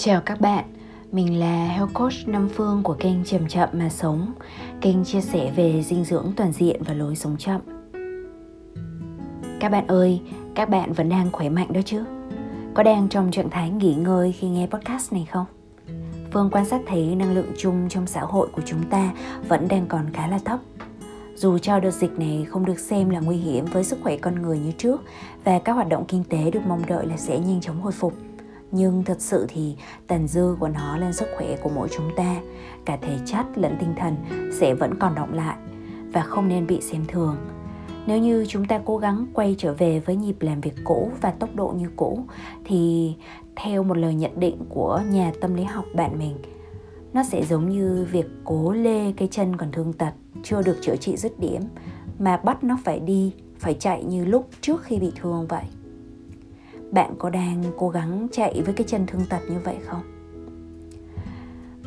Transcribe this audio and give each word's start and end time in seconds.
Chào 0.00 0.20
các 0.20 0.40
bạn, 0.40 0.64
mình 1.12 1.40
là 1.40 1.68
Health 1.68 1.94
Coach 1.94 2.12
Nam 2.26 2.48
Phương 2.54 2.82
của 2.82 2.94
kênh 2.94 3.24
Chậm 3.24 3.48
Chậm 3.48 3.68
Mà 3.72 3.88
Sống 3.88 4.32
Kênh 4.80 5.04
chia 5.04 5.20
sẻ 5.20 5.52
về 5.56 5.82
dinh 5.82 6.04
dưỡng 6.04 6.32
toàn 6.36 6.52
diện 6.52 6.82
và 6.84 6.94
lối 6.94 7.16
sống 7.16 7.36
chậm 7.38 7.60
Các 9.60 9.68
bạn 9.68 9.86
ơi, 9.86 10.20
các 10.54 10.68
bạn 10.68 10.92
vẫn 10.92 11.08
đang 11.08 11.30
khỏe 11.32 11.48
mạnh 11.48 11.72
đó 11.72 11.80
chứ? 11.84 12.04
Có 12.74 12.82
đang 12.82 13.08
trong 13.08 13.30
trạng 13.30 13.50
thái 13.50 13.70
nghỉ 13.70 13.94
ngơi 13.94 14.32
khi 14.32 14.48
nghe 14.48 14.66
podcast 14.66 15.12
này 15.12 15.28
không? 15.32 15.46
Phương 16.32 16.50
quan 16.52 16.64
sát 16.64 16.80
thấy 16.86 17.14
năng 17.14 17.34
lượng 17.34 17.52
chung 17.58 17.88
trong 17.88 18.06
xã 18.06 18.20
hội 18.20 18.48
của 18.52 18.62
chúng 18.64 18.82
ta 18.90 19.12
vẫn 19.48 19.68
đang 19.68 19.86
còn 19.86 20.12
khá 20.12 20.26
là 20.26 20.38
thấp 20.44 20.58
dù 21.36 21.58
cho 21.58 21.80
đợt 21.80 21.90
dịch 21.90 22.18
này 22.18 22.46
không 22.48 22.64
được 22.64 22.78
xem 22.78 23.10
là 23.10 23.20
nguy 23.20 23.36
hiểm 23.36 23.64
với 23.64 23.84
sức 23.84 23.98
khỏe 24.02 24.16
con 24.16 24.42
người 24.42 24.58
như 24.58 24.72
trước 24.72 25.00
và 25.44 25.58
các 25.58 25.72
hoạt 25.72 25.88
động 25.88 26.04
kinh 26.08 26.24
tế 26.24 26.50
được 26.50 26.60
mong 26.66 26.82
đợi 26.86 27.06
là 27.06 27.16
sẽ 27.16 27.38
nhanh 27.38 27.60
chóng 27.60 27.80
hồi 27.80 27.92
phục 27.92 28.14
nhưng 28.70 29.04
thật 29.04 29.20
sự 29.20 29.46
thì 29.48 29.76
tàn 30.06 30.28
dư 30.28 30.56
của 30.60 30.68
nó 30.68 30.96
lên 30.96 31.12
sức 31.12 31.28
khỏe 31.36 31.56
của 31.62 31.70
mỗi 31.74 31.88
chúng 31.96 32.10
ta. 32.16 32.36
Cả 32.84 32.98
thể 33.02 33.18
chất 33.26 33.46
lẫn 33.54 33.76
tinh 33.80 33.94
thần 33.96 34.16
sẽ 34.60 34.74
vẫn 34.74 34.94
còn 35.00 35.14
động 35.14 35.34
lại 35.34 35.56
và 36.12 36.22
không 36.22 36.48
nên 36.48 36.66
bị 36.66 36.80
xem 36.80 37.04
thường. 37.08 37.36
Nếu 38.06 38.18
như 38.18 38.46
chúng 38.48 38.64
ta 38.64 38.80
cố 38.84 38.98
gắng 38.98 39.26
quay 39.34 39.54
trở 39.58 39.74
về 39.74 40.00
với 40.00 40.16
nhịp 40.16 40.36
làm 40.40 40.60
việc 40.60 40.74
cũ 40.84 41.10
và 41.20 41.30
tốc 41.30 41.48
độ 41.54 41.68
như 41.68 41.90
cũ, 41.96 42.24
thì 42.64 43.14
theo 43.56 43.82
một 43.82 43.96
lời 43.96 44.14
nhận 44.14 44.40
định 44.40 44.56
của 44.68 45.02
nhà 45.10 45.32
tâm 45.40 45.54
lý 45.54 45.64
học 45.64 45.84
bạn 45.94 46.18
mình, 46.18 46.36
nó 47.12 47.22
sẽ 47.24 47.44
giống 47.44 47.68
như 47.68 48.06
việc 48.10 48.26
cố 48.44 48.72
lê 48.72 49.12
cái 49.12 49.28
chân 49.30 49.56
còn 49.56 49.72
thương 49.72 49.92
tật, 49.92 50.12
chưa 50.42 50.62
được 50.62 50.76
chữa 50.80 50.96
trị 50.96 51.16
dứt 51.16 51.40
điểm, 51.40 51.62
mà 52.18 52.36
bắt 52.36 52.64
nó 52.64 52.78
phải 52.84 53.00
đi, 53.00 53.32
phải 53.58 53.74
chạy 53.74 54.04
như 54.04 54.24
lúc 54.24 54.48
trước 54.60 54.82
khi 54.82 54.98
bị 54.98 55.12
thương 55.16 55.46
vậy 55.46 55.64
bạn 56.90 57.14
có 57.18 57.30
đang 57.30 57.64
cố 57.78 57.88
gắng 57.88 58.26
chạy 58.32 58.62
với 58.64 58.74
cái 58.74 58.86
chân 58.86 59.06
thương 59.06 59.26
tật 59.28 59.40
như 59.48 59.58
vậy 59.64 59.76
không? 59.86 60.02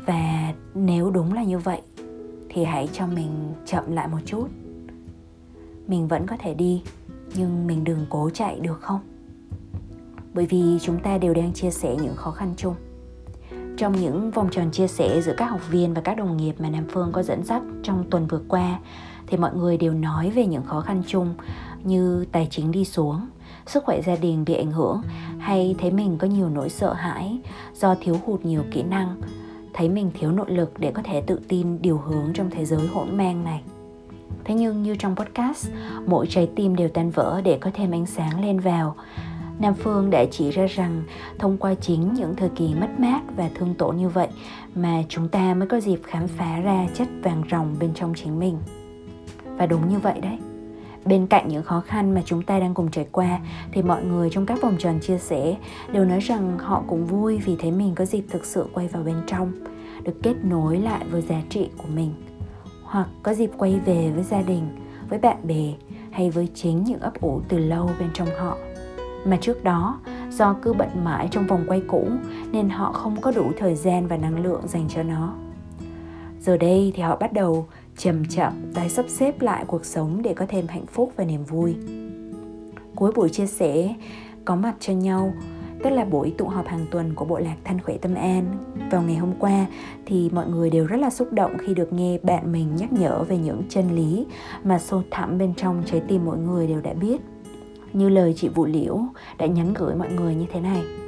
Và 0.06 0.53
nếu 0.76 1.12
đúng 1.12 1.34
là 1.34 1.44
như 1.44 1.59
vậy 1.59 1.81
thì 2.50 2.64
hãy 2.64 2.89
cho 2.94 3.08
mình 3.08 3.53
chậm 3.66 3.92
lại 3.92 4.08
một 4.08 4.17
chút. 4.26 4.48
Mình 5.88 6.08
vẫn 6.08 6.28
có 6.28 6.38
thể 6.39 6.53
đi 6.53 6.84
nhưng 7.36 7.67
mình 7.67 7.84
đừng 7.84 8.06
cố 8.09 8.30
chạy 8.30 8.59
được 8.59 8.81
không? 8.81 9.00
Bởi 10.34 10.45
vì 10.45 10.80
chúng 10.81 11.00
ta 11.00 11.17
đều 11.17 11.33
đang 11.33 11.54
chia 11.54 11.72
sẻ 11.72 11.95
những 12.02 12.16
khó 12.16 12.31
khăn 12.31 12.54
chung. 12.58 12.76
Trong 13.78 13.95
những 14.02 14.31
vòng 14.31 14.50
tròn 14.52 14.72
chia 14.72 14.88
sẻ 14.88 15.22
giữa 15.22 15.33
các 15.38 15.45
học 15.45 15.72
viên 15.72 15.94
và 15.94 16.02
các 16.02 16.17
đồng 16.17 16.38
nghiệp 16.38 16.56
mà 16.59 16.70
Nam 16.70 16.86
Phương 16.92 17.11
có 17.11 17.23
dẫn 17.23 17.44
dắt 17.44 17.61
trong 17.83 18.06
tuần 18.09 18.28
vừa 18.28 18.42
qua 18.48 18.80
thì 19.28 19.38
mọi 19.38 19.56
người 19.56 19.78
đều 19.78 19.94
nói 19.94 20.30
về 20.30 20.45
những 20.45 20.64
khó 20.64 20.81
khăn 20.81 21.04
chung 21.08 21.33
như 21.83 22.26
tài 22.31 22.48
chính 22.52 22.72
đi 22.72 22.86
xuống, 22.86 23.28
sức 23.67 23.84
khỏe 23.84 24.02
gia 24.02 24.16
đình 24.16 24.45
bị 24.45 24.54
ảnh 24.54 24.72
hưởng 24.72 25.02
hay 25.40 25.76
thấy 25.80 25.92
mình 25.92 26.17
có 26.17 26.28
nhiều 26.28 26.50
nỗi 26.50 26.70
sợ 26.70 26.94
hãi 26.94 27.40
do 27.76 27.95
thiếu 28.02 28.16
hụt 28.26 28.45
nhiều 28.45 28.64
kỹ 28.72 28.84
năng, 28.84 29.22
thấy 29.73 29.90
mình 29.90 30.12
thiếu 30.14 30.31
nội 30.31 30.52
lực 30.52 30.80
để 30.80 30.92
có 30.92 31.02
thể 31.04 31.22
tự 31.22 31.40
tin 31.48 31.82
điều 31.82 31.98
hướng 31.98 32.34
trong 32.34 32.50
thế 32.50 32.66
giới 32.66 32.88
hỗn 32.88 33.17
mang 33.17 33.44
này. 33.44 33.62
Thế 34.44 34.56
nhưng 34.56 34.84
như 34.84 34.95
trong 34.95 35.16
podcast, 35.16 35.70
mỗi 36.06 36.28
trái 36.28 36.50
tim 36.56 36.76
đều 36.76 36.89
tan 36.89 37.12
vỡ 37.12 37.42
để 37.44 37.58
có 37.62 37.72
thêm 37.73 37.92
ánh 37.92 38.06
sáng 38.06 38.42
lên 38.42 38.59
vào 38.59 38.95
Nam 39.62 39.73
Phương 39.73 40.09
đã 40.09 40.26
chỉ 40.32 40.52
ra 40.52 40.66
rằng 40.66 41.04
thông 41.39 41.58
qua 41.58 41.76
chính 41.76 42.14
những 42.14 42.36
thời 42.36 42.50
kỳ 42.50 42.73
mất 42.73 43.00
mát 43.00 43.22
và 43.36 43.50
thương 43.56 43.73
tổn 43.73 43.98
như 43.98 44.09
vậy 44.09 44.28
mà 44.76 45.04
chúng 45.09 45.28
ta 45.28 45.54
mới 45.54 45.67
có 45.67 45.80
dịp 45.80 46.00
khám 46.04 46.28
phá 46.28 46.59
ra 46.59 46.88
chất 46.94 47.08
vàng 47.23 47.44
ròng 47.52 47.76
bên 47.80 47.94
trong 47.94 48.14
chính 48.16 48.39
mình. 48.39 48.58
Và 49.58 49.66
đúng 49.66 49.89
như 49.89 50.00
vậy 50.00 50.20
đấy. 50.22 50.38
Bên 51.06 51.28
cạnh 51.28 51.48
những 51.48 51.64
khó 51.64 51.80
khăn 51.80 52.14
mà 52.14 52.22
chúng 52.26 52.44
ta 52.44 52.60
đang 52.60 52.74
cùng 52.74 52.92
trải 52.92 53.08
qua 53.12 53.40
thì 53.72 53.82
mọi 53.82 54.04
người 54.04 54.30
trong 54.30 54.46
các 54.46 54.62
vòng 54.62 54.76
tròn 54.80 55.00
chia 55.02 55.18
sẻ 55.18 55.56
đều 55.92 56.06
nói 56.06 56.20
rằng 56.20 56.60
họ 56.60 56.84
cũng 56.88 57.06
vui 57.06 57.38
vì 57.38 57.56
thấy 57.56 57.72
mình 57.72 57.96
có 57.96 58.06
dịp 58.06 58.24
thực 58.30 58.46
sự 58.46 58.68
quay 58.74 58.88
vào 58.88 59.04
bên 59.04 59.16
trong, 59.28 59.52
được 60.04 60.16
kết 60.24 60.36
nối 60.44 60.78
lại 60.78 61.06
với 61.11 61.22
giá 61.22 61.42
trị 61.50 61.70
của 61.78 61.88
mình. 61.95 62.14
Hoặc 62.84 63.08
có 63.23 63.34
dịp 63.34 63.52
quay 63.58 63.80
về 63.86 64.11
với 64.16 64.23
gia 64.23 64.42
đình, 64.42 64.64
với 65.10 65.20
bạn 65.20 65.38
bè 65.48 65.73
hay 66.11 66.30
với 66.30 66.50
chính 66.56 66.84
những 66.84 67.00
ấp 67.00 67.22
ủ 67.22 67.42
từ 67.50 67.58
lâu 67.58 67.90
bên 68.00 68.10
trong 68.14 68.28
họ. 68.40 68.58
Mà 69.26 69.38
trước 69.42 69.64
đó 69.64 70.00
do 70.30 70.56
cứ 70.61 70.73
bận 70.73 70.90
mãi 71.04 71.28
trong 71.32 71.48
vòng 71.48 71.64
quay 71.67 71.82
cũ 71.88 72.08
nên 72.52 72.70
họ 72.70 72.92
không 72.92 73.22
có 73.22 73.32
đủ 73.32 73.52
thời 73.58 73.76
gian 73.76 74.08
và 74.08 74.17
năng 74.17 74.44
lượng 74.44 74.61
dành 74.67 74.86
cho 74.90 75.04
nó. 75.04 75.34
Giờ 76.40 76.58
đây 76.58 76.92
thì 76.95 77.02
họ 77.02 77.16
bắt 77.16 77.34
đầu 77.34 77.67
chậm 77.98 78.26
chậm, 78.26 78.54
tái 78.74 78.90
sắp 78.90 79.06
xếp 79.10 79.42
lại 79.42 79.66
cuộc 79.68 79.86
sống 79.86 80.22
để 80.22 80.34
có 80.34 80.46
thêm 80.50 80.68
hạnh 80.68 80.86
phúc 80.86 81.12
và 81.16 81.24
niềm 81.24 81.44
vui. 81.44 81.76
Cuối 82.96 83.12
buổi 83.16 83.30
chia 83.30 83.46
sẻ, 83.46 83.96
có 84.46 84.56
mặt 84.56 84.76
cho 84.80 84.94
nhau, 84.94 85.34
tức 85.84 85.90
là 85.90 86.06
buổi 86.06 86.34
tụ 86.38 86.48
họp 86.48 86.68
hàng 86.68 86.86
tuần 86.92 87.16
của 87.16 87.26
bộ 87.26 87.40
lạc 87.40 87.56
Thanh 87.64 87.80
Khỏe 87.80 87.98
Tâm 87.98 88.16
An. 88.16 88.46
Vào 88.92 89.02
ngày 89.02 89.16
hôm 89.16 89.34
qua 89.40 89.66
thì 90.06 90.30
mọi 90.34 90.48
người 90.48 90.70
đều 90.70 90.86
rất 90.86 90.98
là 90.98 91.10
xúc 91.10 91.34
động 91.34 91.58
khi 91.60 91.74
được 91.74 91.94
nghe 91.94 92.18
bạn 92.24 92.52
mình 92.52 92.76
nhắc 92.76 92.94
nhở 92.94 93.24
về 93.24 93.38
những 93.38 93.64
chân 93.70 93.96
lý 93.96 94.26
mà 94.64 94.80
sâu 94.80 95.04
thẳm 95.12 95.38
bên 95.38 95.54
trong 95.58 95.84
trái 95.86 96.02
tim 96.08 96.26
mỗi 96.26 96.38
người 96.38 96.68
đều 96.68 96.82
đã 96.82 96.94
biết. 96.94 97.22
Như 97.94 98.10
lời 98.10 98.34
chị 98.38 98.48
Vũ 98.48 98.66
Liễu 98.66 99.00
đã 99.38 99.46
nhắn 99.46 99.73
gửi 99.73 99.96
mọi 99.96 100.12
người 100.14 100.36
như 100.36 100.46
thế 100.54 100.60
này. 100.60 101.01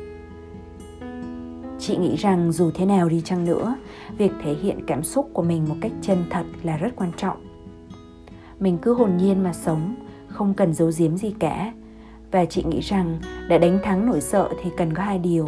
Chị 1.85 1.97
nghĩ 1.97 2.15
rằng 2.15 2.51
dù 2.51 2.71
thế 2.71 2.85
nào 2.85 3.09
đi 3.09 3.21
chăng 3.21 3.45
nữa, 3.45 3.75
việc 4.17 4.31
thể 4.43 4.53
hiện 4.53 4.85
cảm 4.87 5.03
xúc 5.03 5.29
của 5.33 5.41
mình 5.41 5.65
một 5.69 5.75
cách 5.81 5.91
chân 6.01 6.25
thật 6.29 6.43
là 6.63 6.77
rất 6.77 6.95
quan 6.95 7.11
trọng. 7.17 7.37
Mình 8.59 8.77
cứ 8.81 8.93
hồn 8.93 9.17
nhiên 9.17 9.43
mà 9.43 9.53
sống, 9.53 9.95
không 10.27 10.53
cần 10.53 10.73
giấu 10.73 10.91
giếm 10.97 11.17
gì 11.17 11.33
cả. 11.39 11.73
Và 12.31 12.45
chị 12.45 12.63
nghĩ 12.63 12.79
rằng 12.79 13.19
để 13.49 13.57
đánh 13.57 13.79
thắng 13.83 14.05
nỗi 14.05 14.21
sợ 14.21 14.49
thì 14.63 14.69
cần 14.77 14.93
có 14.93 15.03
hai 15.03 15.19
điều. 15.19 15.47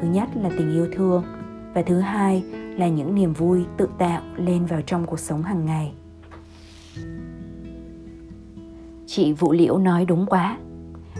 Thứ 0.00 0.08
nhất 0.08 0.28
là 0.34 0.50
tình 0.58 0.72
yêu 0.72 0.88
thương 0.92 1.24
và 1.74 1.82
thứ 1.82 2.00
hai 2.00 2.42
là 2.76 2.88
những 2.88 3.14
niềm 3.14 3.32
vui 3.32 3.64
tự 3.76 3.88
tạo 3.98 4.22
lên 4.36 4.66
vào 4.66 4.82
trong 4.82 5.06
cuộc 5.06 5.20
sống 5.20 5.42
hàng 5.42 5.64
ngày. 5.64 5.92
Chị 9.06 9.32
Vũ 9.32 9.52
Liễu 9.52 9.78
nói 9.78 10.04
đúng 10.04 10.26
quá. 10.26 10.58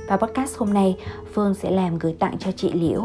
Và 0.08 0.16
podcast 0.16 0.58
hôm 0.58 0.72
nay 0.72 0.96
Phương 1.34 1.54
sẽ 1.54 1.70
làm 1.70 1.98
gửi 1.98 2.16
tặng 2.18 2.38
cho 2.38 2.52
chị 2.52 2.72
Liễu 2.72 3.02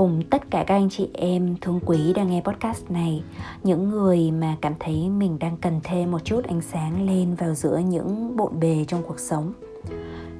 cùng 0.00 0.22
tất 0.30 0.50
cả 0.50 0.64
các 0.66 0.74
anh 0.74 0.90
chị 0.90 1.08
em 1.14 1.56
thương 1.60 1.80
quý 1.86 2.12
đang 2.12 2.30
nghe 2.30 2.42
podcast 2.44 2.90
này. 2.90 3.22
Những 3.62 3.90
người 3.90 4.30
mà 4.30 4.56
cảm 4.60 4.74
thấy 4.80 5.08
mình 5.08 5.38
đang 5.38 5.56
cần 5.56 5.80
thêm 5.84 6.10
một 6.10 6.24
chút 6.24 6.44
ánh 6.44 6.60
sáng 6.60 7.06
lên 7.06 7.34
vào 7.34 7.54
giữa 7.54 7.78
những 7.78 8.36
bộn 8.36 8.60
bề 8.60 8.84
trong 8.88 9.02
cuộc 9.02 9.18
sống. 9.18 9.52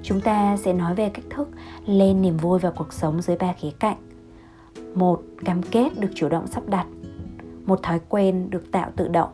Chúng 0.03 0.21
ta 0.21 0.57
sẽ 0.57 0.73
nói 0.73 0.95
về 0.95 1.09
cách 1.09 1.25
thức 1.31 1.49
lên 1.87 2.23
niềm 2.23 2.37
vui 2.37 2.59
vào 2.59 2.73
cuộc 2.77 2.93
sống 2.93 3.23
dưới 3.23 3.37
ba 3.37 3.53
khía 3.53 3.71
cạnh. 3.79 3.97
Một 4.95 5.23
cam 5.45 5.63
kết 5.63 5.99
được 5.99 6.11
chủ 6.15 6.29
động 6.29 6.47
sắp 6.47 6.63
đặt. 6.69 6.87
Một 7.67 7.83
thói 7.83 8.01
quen 8.09 8.51
được 8.51 8.73
tạo 8.73 8.91
tự 8.97 9.09
động. 9.09 9.31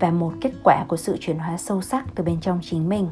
Và 0.00 0.10
một 0.10 0.32
kết 0.40 0.52
quả 0.64 0.84
của 0.88 0.96
sự 0.96 1.16
chuyển 1.20 1.38
hóa 1.38 1.56
sâu 1.56 1.82
sắc 1.82 2.04
từ 2.14 2.24
bên 2.24 2.40
trong 2.40 2.60
chính 2.62 2.88
mình. 2.88 3.06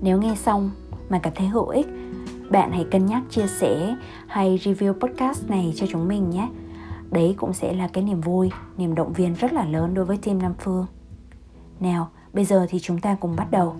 Nếu 0.00 0.20
nghe 0.20 0.34
xong 0.36 0.70
mà 1.08 1.18
cảm 1.18 1.32
thấy 1.36 1.46
hữu 1.46 1.68
ích, 1.68 1.86
bạn 2.52 2.72
hãy 2.72 2.84
cân 2.90 3.06
nhắc 3.06 3.22
chia 3.30 3.46
sẻ 3.46 3.96
hay 4.26 4.58
review 4.62 4.92
podcast 4.92 5.50
này 5.50 5.72
cho 5.76 5.86
chúng 5.86 6.08
mình 6.08 6.30
nhé. 6.30 6.48
Đấy 7.10 7.34
cũng 7.36 7.52
sẽ 7.52 7.72
là 7.72 7.88
cái 7.88 8.04
niềm 8.04 8.20
vui, 8.20 8.50
niềm 8.76 8.94
động 8.94 9.12
viên 9.12 9.34
rất 9.34 9.52
là 9.52 9.64
lớn 9.64 9.94
đối 9.94 10.04
với 10.04 10.16
team 10.16 10.38
Nam 10.38 10.54
Phương. 10.58 10.86
Nào, 11.80 12.10
bây 12.32 12.44
giờ 12.44 12.66
thì 12.68 12.78
chúng 12.78 13.00
ta 13.00 13.14
cùng 13.14 13.36
bắt 13.36 13.50
đầu. 13.50 13.76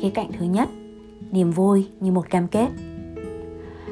Khía 0.00 0.10
cạnh 0.14 0.30
thứ 0.38 0.46
nhất, 0.46 0.68
niềm 1.30 1.50
vui 1.50 1.88
như 2.00 2.12
một 2.12 2.30
cam 2.30 2.48
kết 2.48 2.68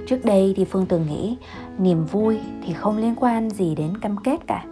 Trước 0.07 0.25
đây 0.25 0.53
thì 0.57 0.65
Phương 0.65 0.87
từng 0.87 1.07
nghĩ 1.07 1.37
niềm 1.79 2.05
vui 2.05 2.39
thì 2.67 2.73
không 2.73 2.97
liên 2.97 3.15
quan 3.17 3.51
gì 3.51 3.75
đến 3.75 3.99
cam 3.99 4.17
kết 4.17 4.47
cả. 4.47 4.65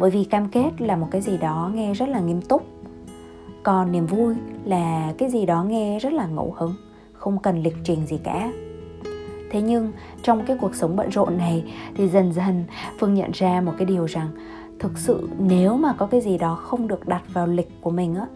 Bởi 0.00 0.10
vì 0.10 0.24
cam 0.24 0.48
kết 0.48 0.70
là 0.78 0.96
một 0.96 1.08
cái 1.10 1.20
gì 1.20 1.38
đó 1.38 1.70
nghe 1.74 1.94
rất 1.94 2.08
là 2.08 2.20
nghiêm 2.20 2.42
túc. 2.42 2.66
Còn 3.62 3.92
niềm 3.92 4.06
vui 4.06 4.34
là 4.64 5.12
cái 5.18 5.30
gì 5.30 5.46
đó 5.46 5.64
nghe 5.64 5.98
rất 5.98 6.12
là 6.12 6.26
ngẫu 6.26 6.54
hứng, 6.58 6.74
Không 7.12 7.38
cần 7.38 7.62
lịch 7.62 7.76
trình 7.84 8.06
gì 8.06 8.18
cả. 8.24 8.52
Thế 9.50 9.62
nhưng, 9.62 9.92
trong 10.22 10.44
cái 10.46 10.56
cuộc 10.60 10.74
sống 10.74 10.96
bận 10.96 11.10
rộn 11.10 11.38
này 11.38 11.72
thì 11.94 12.08
dần 12.08 12.32
dần 12.32 12.64
Phương 12.98 13.14
nhận 13.14 13.30
ra 13.34 13.60
một 13.60 13.72
cái 13.78 13.86
điều 13.86 14.04
rằng 14.04 14.28
thực 14.78 14.98
sự 14.98 15.28
nếu 15.38 15.76
mà 15.76 15.92
có 15.92 16.06
cái 16.06 16.20
gì 16.20 16.38
đó 16.38 16.54
không 16.54 16.88
được 16.88 17.08
đặt 17.08 17.22
vào 17.32 17.46
lịch 17.46 17.70
của 17.80 17.90
mình 17.90 18.14
á, 18.14 18.26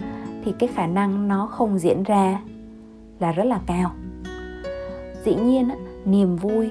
thì 0.45 0.53
cái 0.59 0.69
khả 0.75 0.87
năng 0.87 1.29
nó 1.29 1.47
không 1.47 1.79
diễn 1.79 2.03
ra 2.03 2.41
là 3.21 3.33
rất 3.33 3.45
là 3.45 3.61
cao. 3.67 3.93
Dĩ 5.25 5.35
nhiên 5.35 5.69
niềm 6.07 6.37
vui 6.37 6.71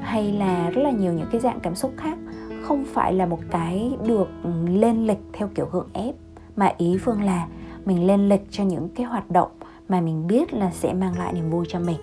hay 0.00 0.32
là 0.32 0.70
rất 0.70 0.82
là 0.82 0.90
nhiều 0.90 1.12
những 1.12 1.28
cái 1.32 1.40
dạng 1.40 1.60
cảm 1.60 1.74
xúc 1.74 1.92
khác 1.96 2.18
không 2.62 2.84
phải 2.84 3.12
là 3.12 3.26
một 3.26 3.38
cái 3.50 3.96
được 4.06 4.28
ừ, 4.42 4.50
lên 4.68 5.06
lịch 5.06 5.20
theo 5.32 5.48
kiểu 5.54 5.68
gượng 5.72 5.88
ép, 5.92 6.14
mà 6.56 6.72
ý 6.78 6.98
phương 6.98 7.22
là 7.22 7.46
mình 7.84 8.06
lên 8.06 8.28
lịch 8.28 8.46
cho 8.50 8.64
những 8.64 8.88
cái 8.88 9.06
hoạt 9.06 9.30
động 9.30 9.50
mà 9.88 10.00
mình 10.00 10.26
biết 10.26 10.54
là 10.54 10.70
sẽ 10.70 10.92
mang 10.92 11.18
lại 11.18 11.32
niềm 11.32 11.50
vui 11.50 11.64
cho 11.68 11.78
mình. 11.80 11.98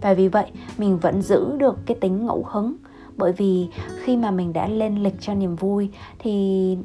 Và 0.00 0.14
vì 0.14 0.28
vậy, 0.28 0.46
mình 0.78 0.98
vẫn 0.98 1.22
giữ 1.22 1.56
được 1.58 1.76
cái 1.86 1.96
tính 2.00 2.26
ngẫu 2.26 2.44
hứng, 2.46 2.76
bởi 3.16 3.32
vì 3.32 3.68
khi 4.02 4.16
mà 4.16 4.30
mình 4.30 4.52
đã 4.52 4.68
lên 4.68 5.02
lịch 5.02 5.20
cho 5.20 5.34
niềm 5.34 5.56
vui 5.56 5.90
thì 6.18 6.30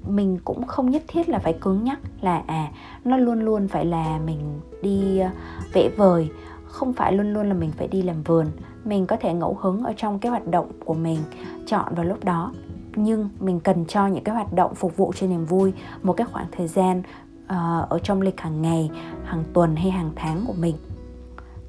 mình 0.08 0.38
cũng 0.44 0.68
không 0.68 0.90
nhất 0.90 1.04
thiết 1.08 1.30
là 1.30 1.40
phải 1.40 1.54
cứng 1.54 1.84
nhắc 1.84 2.00
là 2.22 2.44
à 2.48 2.72
nó 3.06 3.18
luôn 3.18 3.40
luôn 3.40 3.68
phải 3.68 3.86
là 3.86 4.20
mình 4.26 4.40
đi 4.82 5.20
ờ, 5.20 5.30
vẽ 5.74 5.90
vời 5.98 6.30
không 6.72 6.94
phải 6.94 7.14
luôn 7.14 7.34
luôn 7.34 7.48
là 7.48 7.54
mình 7.54 7.72
phải 7.78 7.88
đi 7.88 8.02
làm 8.02 8.24
vườn 8.24 8.48
mình 8.86 9.08
có 9.08 9.18
thể 9.18 9.34
ngẫu 9.34 9.58
hứng 9.62 9.84
ở 9.84 9.94
trong 9.98 10.20
cái 10.20 10.30
hoạt 10.30 10.48
động 10.48 10.72
của 10.86 10.94
mình 10.94 11.20
chọn 11.66 11.96
vào 11.96 12.06
lúc 12.06 12.24
đó. 12.24 12.54
Nhưng 12.96 13.30
mình 13.40 13.60
cần 13.60 13.86
cho 13.86 14.08
những 14.08 14.24
cái 14.24 14.36
hoạt 14.36 14.54
động 14.54 14.76
phục 14.76 14.98
vụ 14.98 15.14
cho 15.16 15.28
niềm 15.28 15.46
vui 15.46 15.74
một 16.04 16.14
cái 16.14 16.28
khoảng 16.32 16.46
thời 16.52 16.68
gian 16.68 17.00
uh, 17.44 17.90
ở 17.90 18.00
trong 18.04 18.22
lịch 18.22 18.42
hàng 18.42 18.62
ngày 18.62 18.92
hàng 19.24 19.44
tuần 19.54 19.76
hay 19.76 19.92
hàng 19.92 20.12
tháng 20.16 20.44
của 20.48 20.54
mình. 20.60 20.76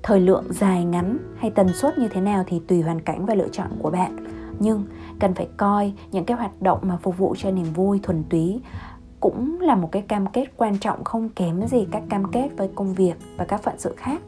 Thời 0.02 0.20
lượng 0.20 0.44
dài 0.50 0.84
ngắn 0.84 1.18
hay 1.36 1.50
tần 1.50 1.68
suất 1.72 1.98
như 1.98 2.08
thế 2.08 2.20
nào 2.20 2.44
thì 2.46 2.60
tùy 2.68 2.82
hoàn 2.82 3.00
cảnh 3.00 3.26
và 3.26 3.34
lựa 3.34 3.48
chọn 3.48 3.68
của 3.78 3.90
bạn. 3.90 4.16
Nhưng 4.58 4.84
cần 5.20 5.34
phải 5.34 5.48
coi 5.56 5.92
những 6.10 6.24
cái 6.24 6.36
hoạt 6.36 6.62
động 6.62 6.78
mà 6.82 6.96
phục 7.02 7.18
vụ 7.18 7.34
cho 7.38 7.50
niềm 7.50 7.72
vui 7.74 8.00
thuần 8.02 8.24
túy 8.30 8.60
cũng 9.20 9.60
là 9.60 9.74
một 9.74 9.92
cái 9.92 10.02
cam 10.02 10.26
kết 10.26 10.46
quan 10.56 10.78
trọng 10.78 11.04
không 11.04 11.28
kém 11.28 11.66
gì 11.66 11.86
các 11.90 12.02
cam 12.08 12.30
kết 12.32 12.48
với 12.56 12.70
công 12.74 12.94
việc 12.94 13.14
và 13.36 13.44
các 13.44 13.62
phận 13.62 13.74
sự 13.78 13.94
khác 13.96 14.20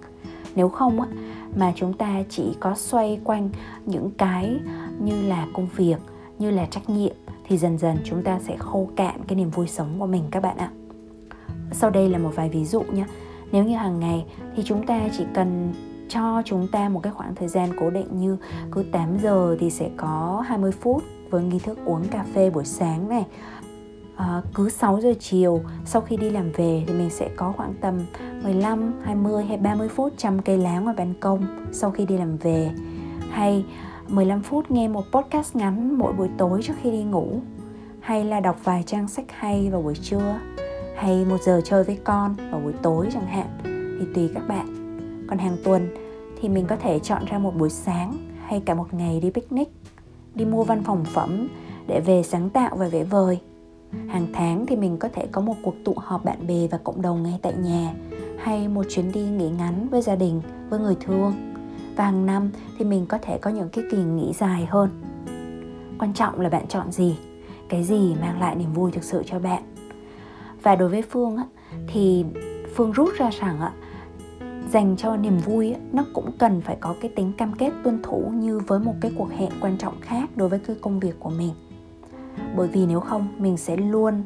nếu 0.55 0.69
không 0.69 1.01
á, 1.01 1.09
mà 1.57 1.73
chúng 1.77 1.93
ta 1.93 2.23
chỉ 2.29 2.57
có 2.61 2.75
xoay 2.75 3.21
quanh 3.25 3.51
những 3.87 4.11
cái 4.19 4.57
như 5.01 5.23
là 5.23 5.47
công 5.55 5.69
việc, 5.77 5.99
như 6.39 6.51
là 6.51 6.67
trách 6.67 6.91
nhiệm, 6.91 7.15
thì 7.49 7.59
dần 7.59 7.79
dần 7.79 7.97
chúng 8.05 8.23
ta 8.23 8.39
sẽ 8.41 8.57
khô 8.59 8.89
cạn 8.97 9.21
cái 9.27 9.37
niềm 9.37 9.51
vui 9.51 9.69
sống 9.69 9.97
của 9.99 10.07
mình 10.07 10.23
các 10.31 10.43
bạn 10.43 10.57
ạ. 10.57 10.71
Sau 11.73 11.91
đây 11.91 12.09
là 12.09 12.19
một 12.19 12.31
vài 12.35 12.49
ví 12.49 12.65
dụ 12.65 12.83
nhé 12.83 13.05
nếu 13.53 13.65
như 13.65 13.77
hàng 13.77 14.01
ngày 14.01 14.25
thì 14.57 14.63
chúng 14.63 14.87
ta 14.87 15.01
chỉ 15.19 15.25
cần 15.35 15.75
cho 16.09 16.43
chúng 16.45 16.69
ta 16.69 16.89
một 16.89 17.01
cái 17.03 17.13
khoảng 17.13 17.35
thời 17.35 17.49
gian 17.49 17.71
cố 17.81 17.91
định 17.91 18.19
như 18.19 18.37
cứ 18.73 18.85
8 18.93 19.19
giờ 19.23 19.57
thì 19.61 19.71
sẽ 19.71 19.91
có 19.97 20.45
20 20.47 20.73
phút 20.73 21.03
với 21.31 21.43
nghi 21.43 21.59
thức 21.59 21.79
uống 21.85 22.05
cà 22.09 22.25
phê 22.35 22.51
buổi 22.51 22.65
sáng 22.65 23.09
này 23.09 23.25
à, 24.17 24.43
cứ 24.55 24.69
6 24.69 25.01
giờ 25.01 25.15
chiều 25.21 25.61
sau 25.85 26.03
khi 26.03 26.17
đi 26.17 26.31
làm 26.31 26.53
về 26.53 26.85
thì 26.87 26.95
mình 26.95 27.11
sẽ 27.11 27.31
có 27.37 27.53
khoảng 27.57 27.75
tầm 27.81 27.95
15, 28.43 28.93
20 29.05 29.45
hay 29.45 29.57
30 29.57 29.89
phút 29.89 30.13
chăm 30.17 30.43
cây 30.43 30.59
lá 30.59 30.79
ngoài 30.79 30.97
ban 30.99 31.15
công 31.21 31.69
sau 31.73 31.91
khi 31.91 32.07
đi 32.07 32.19
làm 32.19 32.37
về. 32.37 32.71
Hay 33.31 33.65
15 34.09 34.43
phút 34.43 34.71
nghe 34.71 34.89
một 34.89 35.05
podcast 35.13 35.57
ngắn 35.57 35.99
mỗi 35.99 36.13
buổi 36.13 36.29
tối 36.39 36.61
trước 36.63 36.75
khi 36.83 36.91
đi 36.91 37.03
ngủ. 37.03 37.41
Hay 38.01 38.25
là 38.25 38.41
đọc 38.41 38.57
vài 38.65 38.83
trang 38.87 39.09
sách 39.09 39.25
hay 39.29 39.71
vào 39.71 39.83
buổi 39.83 39.95
trưa. 39.95 40.41
Hay 40.97 41.25
một 41.25 41.43
giờ 41.43 41.61
chơi 41.65 41.85
với 41.85 41.99
con 42.05 42.35
vào 42.51 42.61
buổi 42.61 42.73
tối 42.83 43.09
chẳng 43.13 43.27
hạn. 43.27 43.47
Thì 44.01 44.07
tùy 44.15 44.31
các 44.35 44.49
bạn. 44.49 44.67
Còn 45.29 45.39
hàng 45.39 45.57
tuần 45.65 45.89
thì 46.41 46.49
mình 46.49 46.67
có 46.67 46.77
thể 46.77 46.99
chọn 46.99 47.25
ra 47.25 47.39
một 47.39 47.57
buổi 47.59 47.71
sáng 47.71 48.17
hay 48.47 48.63
cả 48.67 48.75
một 48.75 48.95
ngày 48.95 49.21
đi 49.21 49.31
picnic 49.31 49.69
đi 50.35 50.45
mua 50.45 50.65
văn 50.65 50.83
phòng 50.85 51.05
phẩm 51.05 51.49
để 51.87 52.01
về 52.01 52.23
sáng 52.23 52.51
tạo 52.51 52.77
và 52.77 52.89
vẽ 52.89 53.05
vời 53.05 53.39
hàng 54.09 54.27
tháng 54.33 54.67
thì 54.67 54.77
mình 54.77 54.97
có 54.99 55.09
thể 55.13 55.27
có 55.33 55.41
một 55.41 55.55
cuộc 55.63 55.75
tụ 55.85 55.95
họp 55.97 56.25
bạn 56.25 56.47
bè 56.47 56.67
và 56.71 56.79
cộng 56.79 57.03
đồng 57.03 57.23
ngay 57.23 57.39
tại 57.43 57.53
nhà 57.53 57.95
hay 58.39 58.69
một 58.69 58.83
chuyến 58.91 59.13
đi 59.13 59.23
nghỉ 59.23 59.51
ngắn 59.51 59.89
với 59.89 60.03
gia 60.03 60.17
đình 60.17 60.41
với 60.69 60.81
người 60.81 60.97
thương. 61.01 61.35
Và 61.97 62.05
hàng 62.05 62.27
năm 62.27 62.51
thì 62.79 62.85
mình 62.85 63.07
có 63.07 63.19
thể 63.19 63.39
có 63.39 63.51
những 63.51 63.69
cái 63.69 63.85
kỳ 63.91 63.97
nghỉ 63.97 64.33
dài 64.33 64.67
hơn. 64.71 64.91
Quan 65.99 66.13
trọng 66.15 66.41
là 66.41 66.49
bạn 66.49 66.67
chọn 66.69 66.93
gì 66.93 67.17
cái 67.69 67.85
gì 67.85 68.15
mang 68.21 68.41
lại 68.41 68.57
niềm 68.57 68.73
vui 68.73 68.93
thực 68.93 69.05
sự 69.05 69.23
cho 69.27 69.39
bạn. 69.39 69.63
Và 70.63 70.77
đối 70.77 70.89
với 70.89 71.03
phương 71.03 71.37
á, 71.37 71.45
thì 71.89 72.25
phương 72.75 72.93
rút 72.93 73.09
ra 73.15 73.31
rằng 73.31 73.61
á, 73.61 73.73
dành 74.71 74.97
cho 74.97 75.17
niềm 75.17 75.39
vui 75.39 75.73
á, 75.73 75.81
nó 75.93 76.05
cũng 76.13 76.31
cần 76.39 76.61
phải 76.61 76.77
có 76.81 76.95
cái 77.01 77.11
tính 77.17 77.33
cam 77.39 77.53
kết 77.53 77.73
tuân 77.85 78.03
thủ 78.03 78.33
như 78.35 78.59
với 78.59 78.79
một 78.79 78.95
cái 79.01 79.13
cuộc 79.19 79.31
hẹn 79.31 79.51
quan 79.61 79.79
trọng 79.79 80.01
khác 80.01 80.31
đối 80.37 80.49
với 80.49 80.59
cái 80.59 80.77
công 80.81 81.01
việc 81.01 81.21
của 81.21 81.31
mình 81.31 81.51
bởi 82.57 82.69
vì 82.69 82.87
nếu 82.87 83.01
không 83.01 83.29
mình 83.39 83.57
sẽ 83.57 83.77
luôn 83.77 84.23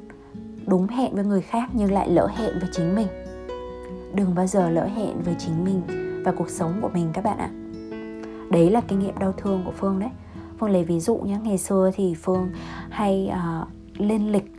đúng 0.67 0.87
hẹn 0.87 1.15
với 1.15 1.25
người 1.25 1.43
khác 1.43 1.69
nhưng 1.73 1.93
lại 1.93 2.11
lỡ 2.11 2.27
hẹn 2.37 2.59
với 2.61 2.69
chính 2.73 2.95
mình. 2.95 3.07
Đừng 4.15 4.35
bao 4.35 4.47
giờ 4.47 4.71
lỡ 4.71 4.85
hẹn 4.85 5.23
với 5.23 5.35
chính 5.39 5.65
mình 5.65 5.83
và 6.25 6.33
cuộc 6.33 6.51
sống 6.51 6.73
của 6.83 6.91
mình 6.95 7.11
các 7.13 7.25
bạn 7.25 7.39
ạ. 7.39 7.51
Đấy 8.51 8.71
là 8.71 8.81
kinh 8.81 8.99
nghiệm 8.99 9.19
đau 9.19 9.33
thương 9.33 9.63
của 9.65 9.73
phương 9.73 9.99
đấy. 9.99 10.11
Phương 10.59 10.71
lấy 10.71 10.85
ví 10.85 11.01
dụ 11.01 11.17
nhé 11.17 11.39
ngày 11.43 11.59
xưa 11.59 11.91
thì 11.95 12.15
phương 12.15 12.51
hay 12.91 13.31
uh, 13.33 13.69
lên 14.01 14.33
lịch 14.33 14.53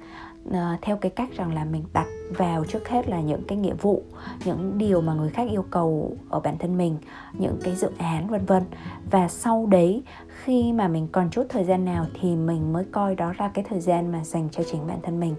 uh, 0.50 0.54
theo 0.82 0.98
cái 0.98 1.12
cách 1.12 1.30
rằng 1.38 1.54
là 1.54 1.66
mình 1.66 1.84
đặt 1.94 2.08
vào 2.30 2.66
trước 2.66 2.90
hết 2.90 3.10
là 3.10 3.22
những 3.22 3.42
cái 3.48 3.58
nghĩa 3.58 3.74
vụ 3.74 4.04
những 4.46 4.78
điều 4.78 5.02
mà 5.02 5.14
người 5.14 5.30
khác 5.30 5.48
yêu 5.50 5.66
cầu 5.72 6.18
ở 6.30 6.40
bản 6.40 6.58
thân 6.58 6.78
mình 6.78 6.98
những 7.34 7.58
cái 7.64 7.76
dự 7.76 7.92
án 7.98 8.28
vân 8.28 8.46
vân. 8.46 8.64
Và 9.12 9.28
sau 9.28 9.66
đấy 9.66 10.04
khi 10.44 10.74
mà 10.74 10.88
mình 10.88 11.08
còn 11.12 11.30
chút 11.30 11.44
thời 11.50 11.64
gian 11.64 11.86
nào 11.86 12.06
thì 12.22 12.36
mình 12.36 12.74
mới 12.74 12.86
coi 12.92 13.16
đó 13.16 13.34
ra 13.38 13.52
cái 13.54 13.66
thời 13.70 13.80
gian 13.80 14.12
mà 14.12 14.24
dành 14.24 14.50
cho 14.52 14.64
chính 14.72 14.88
bản 14.88 15.00
thân 15.04 15.20
mình. 15.20 15.36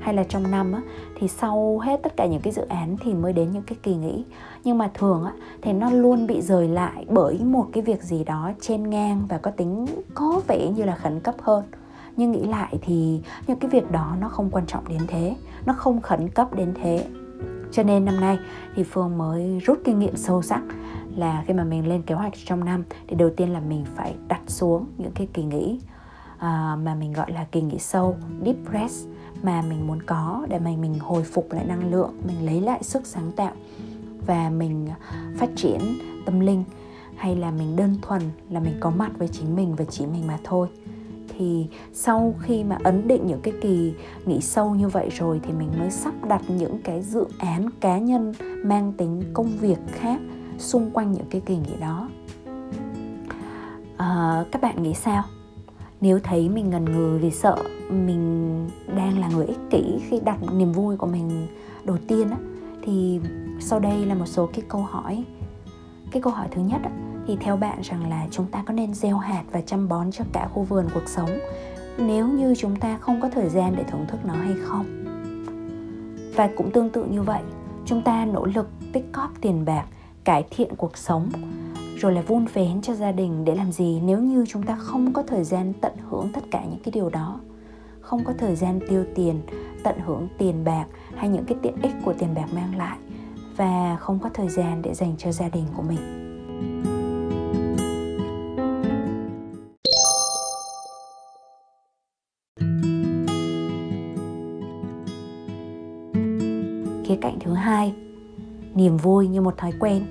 Hay 0.00 0.14
là 0.14 0.24
trong 0.24 0.50
năm 0.50 0.72
á, 0.72 0.80
thì 1.18 1.28
sau 1.28 1.78
hết 1.78 2.00
tất 2.02 2.16
cả 2.16 2.26
những 2.26 2.40
cái 2.40 2.52
dự 2.52 2.62
án 2.68 2.96
thì 3.04 3.14
mới 3.14 3.32
đến 3.32 3.50
những 3.52 3.62
cái 3.62 3.76
kỳ 3.82 3.94
nghỉ. 3.94 4.24
Nhưng 4.64 4.78
mà 4.78 4.90
thường 4.94 5.24
á, 5.24 5.32
thì 5.62 5.72
nó 5.72 5.90
luôn 5.90 6.26
bị 6.26 6.40
rời 6.40 6.68
lại 6.68 7.06
bởi 7.08 7.38
một 7.38 7.66
cái 7.72 7.82
việc 7.82 8.02
gì 8.02 8.24
đó 8.24 8.52
trên 8.60 8.90
ngang 8.90 9.26
và 9.28 9.38
có 9.38 9.50
tính 9.50 9.86
có 10.14 10.40
vẻ 10.46 10.70
như 10.76 10.84
là 10.84 10.96
khẩn 10.96 11.20
cấp 11.20 11.34
hơn. 11.42 11.64
Nhưng 12.16 12.32
nghĩ 12.32 12.44
lại 12.44 12.78
thì 12.82 13.20
những 13.46 13.58
cái 13.58 13.70
việc 13.70 13.90
đó 13.90 14.16
nó 14.20 14.28
không 14.28 14.50
quan 14.50 14.66
trọng 14.66 14.88
đến 14.88 15.00
thế 15.08 15.34
nó 15.66 15.72
không 15.72 16.00
khẩn 16.00 16.28
cấp 16.28 16.54
đến 16.54 16.74
thế. 16.82 17.06
Cho 17.72 17.82
nên 17.82 18.04
năm 18.04 18.20
nay 18.20 18.38
thì 18.74 18.82
phương 18.82 19.18
mới 19.18 19.60
rút 19.66 19.80
kinh 19.84 19.98
nghiệm 19.98 20.16
sâu 20.16 20.42
sắc 20.42 20.62
là 21.16 21.44
khi 21.46 21.54
mà 21.54 21.64
mình 21.64 21.88
lên 21.88 22.02
kế 22.02 22.14
hoạch 22.14 22.32
trong 22.44 22.64
năm 22.64 22.84
thì 23.08 23.16
đầu 23.16 23.30
tiên 23.36 23.52
là 23.52 23.60
mình 23.60 23.84
phải 23.94 24.14
đặt 24.28 24.40
xuống 24.46 24.86
những 24.98 25.12
cái 25.14 25.28
kỳ 25.32 25.42
nghỉ 25.42 25.80
à, 26.38 26.76
mà 26.82 26.94
mình 26.94 27.12
gọi 27.12 27.32
là 27.32 27.46
kỳ 27.52 27.60
nghỉ 27.60 27.78
sâu 27.78 28.16
deep 28.44 28.56
rest 28.72 29.06
mà 29.42 29.62
mình 29.62 29.86
muốn 29.86 30.02
có 30.02 30.46
để 30.48 30.58
mà 30.58 30.70
mình 30.80 30.98
hồi 30.98 31.22
phục 31.22 31.52
lại 31.52 31.64
năng 31.66 31.90
lượng 31.90 32.12
mình 32.26 32.46
lấy 32.46 32.60
lại 32.60 32.82
sức 32.82 33.06
sáng 33.06 33.32
tạo 33.36 33.52
và 34.26 34.50
mình 34.50 34.88
phát 35.36 35.48
triển 35.56 35.80
tâm 36.26 36.40
linh. 36.40 36.64
Hay 37.16 37.36
là 37.36 37.50
mình 37.50 37.76
đơn 37.76 37.96
thuần 38.02 38.22
là 38.50 38.60
mình 38.60 38.74
có 38.80 38.90
mặt 38.90 39.10
với 39.18 39.28
chính 39.28 39.56
mình 39.56 39.74
và 39.74 39.84
chỉ 39.84 40.06
mình 40.06 40.26
mà 40.26 40.38
thôi 40.44 40.68
thì 41.38 41.66
sau 41.92 42.34
khi 42.40 42.64
mà 42.64 42.78
ấn 42.84 43.08
định 43.08 43.26
những 43.26 43.40
cái 43.42 43.54
kỳ 43.60 43.92
nghỉ 44.26 44.40
sâu 44.40 44.74
như 44.74 44.88
vậy 44.88 45.08
rồi 45.18 45.40
thì 45.42 45.52
mình 45.52 45.70
mới 45.78 45.90
sắp 45.90 46.14
đặt 46.28 46.42
những 46.48 46.78
cái 46.84 47.02
dự 47.02 47.24
án 47.38 47.70
cá 47.80 47.98
nhân 47.98 48.32
mang 48.64 48.92
tính 48.92 49.22
công 49.32 49.48
việc 49.60 49.78
khác 49.86 50.20
xung 50.58 50.90
quanh 50.90 51.12
những 51.12 51.26
cái 51.30 51.40
kỳ 51.40 51.56
nghỉ 51.56 51.76
đó. 51.80 52.08
À, 53.96 54.44
các 54.52 54.62
bạn 54.62 54.82
nghĩ 54.82 54.94
sao? 54.94 55.22
Nếu 56.00 56.18
thấy 56.18 56.48
mình 56.48 56.70
ngần 56.70 56.84
ngừ 56.84 57.18
vì 57.22 57.30
sợ 57.30 57.56
mình 57.90 58.68
đang 58.96 59.18
là 59.18 59.28
người 59.28 59.46
ích 59.46 59.60
kỷ 59.70 59.98
khi 60.08 60.20
đặt 60.20 60.38
niềm 60.52 60.72
vui 60.72 60.96
của 60.96 61.06
mình 61.06 61.46
đầu 61.84 61.96
tiên 62.08 62.30
á 62.30 62.36
thì 62.82 63.20
sau 63.60 63.80
đây 63.80 64.06
là 64.06 64.14
một 64.14 64.26
số 64.26 64.48
cái 64.52 64.64
câu 64.68 64.80
hỏi. 64.82 65.24
Cái 66.10 66.22
câu 66.22 66.32
hỏi 66.32 66.48
thứ 66.50 66.62
nhất 66.62 66.80
á, 66.84 66.90
thì 67.26 67.36
theo 67.40 67.56
bạn 67.56 67.80
rằng 67.82 68.10
là 68.10 68.26
chúng 68.30 68.46
ta 68.46 68.62
có 68.66 68.72
nên 68.72 68.94
gieo 68.94 69.18
hạt 69.18 69.42
và 69.52 69.60
chăm 69.60 69.88
bón 69.88 70.10
cho 70.10 70.24
cả 70.32 70.48
khu 70.52 70.62
vườn 70.62 70.86
cuộc 70.94 71.08
sống 71.08 71.30
nếu 71.98 72.28
như 72.28 72.54
chúng 72.54 72.76
ta 72.76 72.98
không 72.98 73.20
có 73.20 73.28
thời 73.28 73.48
gian 73.48 73.74
để 73.76 73.84
thưởng 73.84 74.06
thức 74.08 74.24
nó 74.24 74.34
hay 74.34 74.54
không? 74.64 74.86
Và 76.36 76.50
cũng 76.56 76.70
tương 76.70 76.90
tự 76.90 77.04
như 77.04 77.22
vậy, 77.22 77.42
chúng 77.86 78.02
ta 78.02 78.24
nỗ 78.24 78.46
lực 78.46 78.68
tích 78.92 79.12
cóp 79.12 79.30
tiền 79.40 79.64
bạc, 79.64 79.84
cải 80.24 80.44
thiện 80.50 80.76
cuộc 80.76 80.96
sống, 80.96 81.28
rồi 81.96 82.12
là 82.12 82.22
vun 82.22 82.44
vén 82.54 82.82
cho 82.82 82.94
gia 82.94 83.12
đình 83.12 83.44
để 83.44 83.54
làm 83.54 83.72
gì 83.72 84.00
nếu 84.04 84.18
như 84.18 84.44
chúng 84.48 84.62
ta 84.62 84.76
không 84.76 85.12
có 85.12 85.22
thời 85.22 85.44
gian 85.44 85.72
tận 85.80 85.92
hưởng 86.10 86.28
tất 86.32 86.40
cả 86.50 86.64
những 86.64 86.80
cái 86.84 86.92
điều 86.92 87.10
đó? 87.10 87.40
Không 88.00 88.24
có 88.24 88.32
thời 88.38 88.56
gian 88.56 88.80
tiêu 88.88 89.04
tiền, 89.14 89.40
tận 89.82 89.98
hưởng 90.06 90.28
tiền 90.38 90.64
bạc 90.64 90.84
hay 91.16 91.28
những 91.28 91.44
cái 91.44 91.58
tiện 91.62 91.74
ích 91.82 91.94
của 92.04 92.12
tiền 92.12 92.34
bạc 92.34 92.46
mang 92.54 92.76
lại 92.76 92.98
và 93.56 93.96
không 94.00 94.18
có 94.18 94.28
thời 94.34 94.48
gian 94.48 94.82
để 94.82 94.94
dành 94.94 95.14
cho 95.18 95.32
gia 95.32 95.48
đình 95.48 95.64
của 95.76 95.82
mình? 95.82 96.24
Cạnh 107.24 107.38
thứ 107.40 107.52
hai. 107.52 107.94
Niềm 108.74 108.96
vui 108.96 109.28
như 109.28 109.40
một 109.40 109.56
thói 109.56 109.72
quen. 109.80 110.04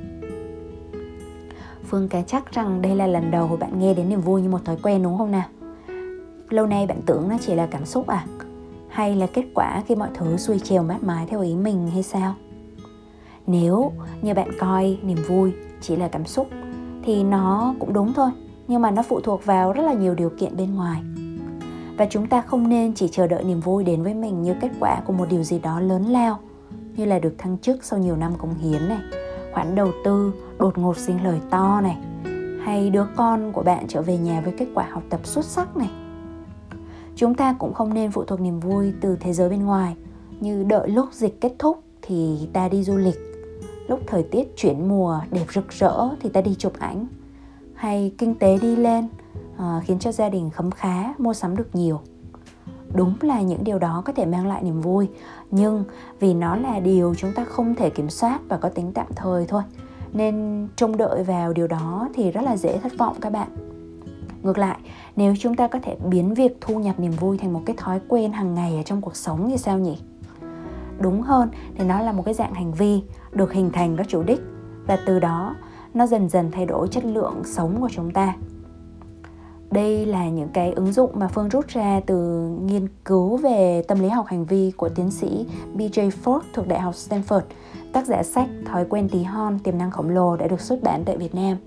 Phương 1.86 2.10
cá 2.10 2.22
chắc 2.22 2.52
rằng 2.52 2.82
đây 2.82 2.96
là 2.96 3.08
lần 3.08 3.32
đầu 3.32 3.58
bạn 3.60 3.80
nghe 3.80 3.94
đến 3.94 4.10
niềm 4.10 4.22
vui 4.22 4.42
như 4.42 4.50
một 4.50 4.66
thói 4.66 4.78
quen, 4.84 5.04
đúng 5.04 5.18
không 5.18 5.32
nào? 5.32 5.48
Lâu 6.50 6.68
nay 6.68 6.88
bạn 6.88 7.02
tưởng 7.06 7.30
nó 7.30 7.38
chỉ 7.42 7.56
là 7.56 7.66
cảm 7.66 7.86
xúc 7.86 8.08
à? 8.08 8.26
Hay 8.90 9.16
là 9.16 9.28
kết 9.28 9.46
quả 9.56 9.84
khi 9.88 9.96
mọi 9.96 10.10
thứ 10.14 10.38
xuôi 10.38 10.60
chiều 10.60 10.84
mát 10.84 11.04
mái 11.04 11.26
theo 11.28 11.42
ý 11.42 11.56
mình 11.56 11.90
hay 11.94 12.04
sao? 12.04 12.36
Nếu 13.48 13.92
như 14.22 14.34
bạn 14.34 14.50
coi 14.60 14.98
niềm 15.04 15.18
vui 15.28 15.54
chỉ 15.82 15.96
là 15.96 16.08
cảm 16.08 16.26
xúc, 16.26 16.48
thì 17.04 17.24
nó 17.24 17.76
cũng 17.80 17.94
đúng 17.94 18.14
thôi, 18.14 18.30
nhưng 18.68 18.82
mà 18.82 18.92
nó 18.92 19.04
phụ 19.04 19.20
thuộc 19.20 19.46
vào 19.46 19.74
rất 19.74 19.84
là 19.84 19.94
nhiều 19.94 20.16
điều 20.16 20.30
kiện 20.30 20.58
bên 20.58 20.76
ngoài. 20.76 21.02
Và 21.98 22.06
chúng 22.06 22.28
ta 22.28 22.42
không 22.42 22.70
nên 22.70 22.94
chỉ 22.94 23.08
chờ 23.12 23.28
đợi 23.28 23.44
niềm 23.44 23.60
vui 23.60 23.84
đến 23.84 24.04
với 24.04 24.14
mình 24.14 24.42
như 24.44 24.56
kết 24.62 24.72
quả 24.80 25.02
của 25.06 25.14
một 25.14 25.26
điều 25.30 25.44
gì 25.44 25.60
đó 25.60 25.80
lớn 25.80 26.04
lao 26.06 26.40
như 26.96 27.06
là 27.06 27.20
được 27.20 27.34
thăng 27.38 27.58
chức 27.58 27.84
sau 27.84 28.00
nhiều 28.00 28.16
năm 28.16 28.38
cống 28.38 28.56
hiến 28.56 28.88
này 28.90 29.02
khoản 29.54 29.76
đầu 29.76 29.92
tư 30.06 30.34
đột 30.58 30.78
ngột 30.78 30.98
sinh 30.98 31.24
lời 31.24 31.40
to 31.50 31.82
này 31.82 31.98
hay 32.66 32.90
đứa 32.90 33.06
con 33.16 33.52
của 33.52 33.64
bạn 33.64 33.86
trở 33.88 34.02
về 34.02 34.18
nhà 34.18 34.42
với 34.42 34.54
kết 34.58 34.68
quả 34.76 34.88
học 34.92 35.04
tập 35.10 35.20
xuất 35.24 35.46
sắc 35.46 35.78
này. 35.78 35.90
Chúng 37.16 37.36
ta 37.36 37.56
cũng 37.60 37.74
không 37.74 37.94
nên 37.94 38.12
phụ 38.12 38.24
thuộc 38.24 38.42
niềm 38.42 38.60
vui 38.60 38.94
từ 39.02 39.18
thế 39.20 39.34
giới 39.34 39.50
bên 39.50 39.66
ngoài 39.66 39.96
như 40.40 40.64
đợi 40.64 40.90
lúc 40.90 41.14
dịch 41.14 41.42
kết 41.42 41.54
thúc 41.60 41.84
thì 42.02 42.50
ta 42.54 42.70
đi 42.70 42.84
du 42.84 42.98
lịch 42.98 43.16
lúc 43.88 44.00
thời 44.08 44.24
tiết 44.24 44.58
chuyển 44.58 44.88
mùa 44.88 45.20
đẹp 45.32 45.46
rực 45.54 45.70
rỡ 45.70 46.10
thì 46.22 46.30
ta 46.30 46.42
đi 46.42 46.56
chụp 46.56 46.74
ảnh 46.80 47.06
hay 47.76 48.14
kinh 48.18 48.36
tế 48.36 48.58
đi 48.62 48.76
lên 48.76 49.08
à, 49.58 49.82
khiến 49.86 50.00
cho 50.00 50.12
gia 50.12 50.30
đình 50.30 50.50
khấm 50.50 50.72
khá 50.72 51.14
mua 51.18 51.34
sắm 51.34 51.58
được 51.58 51.76
nhiều 51.76 52.02
đúng 52.94 53.14
là 53.22 53.42
những 53.42 53.64
điều 53.64 53.80
đó 53.80 54.02
có 54.06 54.14
thể 54.14 54.26
mang 54.26 54.48
lại 54.48 54.64
niềm 54.64 54.82
vui, 54.82 55.10
nhưng 55.52 55.84
vì 56.20 56.34
nó 56.34 56.56
là 56.56 56.80
điều 56.80 57.16
chúng 57.16 57.34
ta 57.34 57.44
không 57.44 57.76
thể 57.76 57.90
kiểm 57.90 58.10
soát 58.10 58.40
và 58.50 58.58
có 58.58 58.70
tính 58.70 58.92
tạm 58.94 59.08
thời 59.16 59.46
thôi, 59.46 59.62
nên 60.14 60.68
trông 60.76 60.98
đợi 60.98 61.24
vào 61.24 61.54
điều 61.54 61.68
đó 61.68 62.10
thì 62.14 62.32
rất 62.32 62.42
là 62.42 62.58
dễ 62.58 62.78
thất 62.78 62.92
vọng 62.98 63.16
các 63.22 63.30
bạn. 63.30 63.48
Ngược 64.44 64.58
lại, 64.58 64.78
nếu 65.16 65.34
chúng 65.40 65.56
ta 65.56 65.68
có 65.68 65.80
thể 65.84 65.98
biến 66.10 66.34
việc 66.34 66.58
thu 66.62 66.80
nhập 66.80 67.00
niềm 67.00 67.12
vui 67.12 67.38
thành 67.38 67.54
một 67.54 67.62
cái 67.66 67.76
thói 67.80 68.00
quen 68.08 68.32
hàng 68.32 68.54
ngày 68.54 68.78
ở 68.78 68.84
trong 68.84 69.02
cuộc 69.02 69.16
sống 69.16 69.50
thì 69.50 69.58
sao 69.58 69.80
nhỉ? 69.80 69.98
Đúng 71.00 71.22
hơn 71.22 71.50
thì 71.76 71.86
nó 71.86 72.00
là 72.00 72.12
một 72.12 72.24
cái 72.26 72.34
dạng 72.34 72.54
hành 72.54 72.74
vi 72.74 73.02
được 73.32 73.54
hình 73.54 73.70
thành 73.74 73.98
có 73.98 74.04
chủ 74.08 74.24
đích, 74.24 74.42
và 74.88 75.00
từ 75.06 75.20
đó 75.20 75.56
nó 75.94 76.08
dần 76.08 76.30
dần 76.30 76.52
thay 76.52 76.66
đổi 76.66 76.88
chất 76.88 77.06
lượng 77.06 77.42
sống 77.46 77.82
của 77.82 77.90
chúng 77.92 78.12
ta 78.12 78.34
đây 79.74 80.06
là 80.06 80.30
những 80.30 80.50
cái 80.54 80.72
ứng 80.72 80.92
dụng 80.92 81.12
mà 81.14 81.28
Phương 81.28 81.50
rút 81.50 81.68
ra 81.68 82.02
từ 82.06 82.48
nghiên 82.66 82.88
cứu 83.06 83.38
về 83.38 83.84
tâm 83.88 84.00
lý 84.00 84.10
học 84.10 84.26
hành 84.26 84.46
vi 84.46 84.72
của 84.78 84.90
tiến 84.90 85.12
sĩ 85.12 85.46
BJ 85.76 86.10
Ford 86.24 86.40
thuộc 86.54 86.68
Đại 86.68 86.80
học 86.80 86.94
Stanford, 86.94 87.42
tác 87.94 88.08
giả 88.08 88.24
sách 88.24 88.50
Thói 88.66 88.86
quen 88.90 89.10
tí 89.10 89.24
hon, 89.24 89.60
tiềm 89.60 89.78
năng 89.78 89.92
khổng 89.92 90.10
lồ 90.10 90.38
đã 90.38 90.48
được 90.48 90.62
xuất 90.62 90.84
bản 90.84 91.04
tại 91.06 91.18
Việt 91.18 91.36
Nam. 91.36 91.58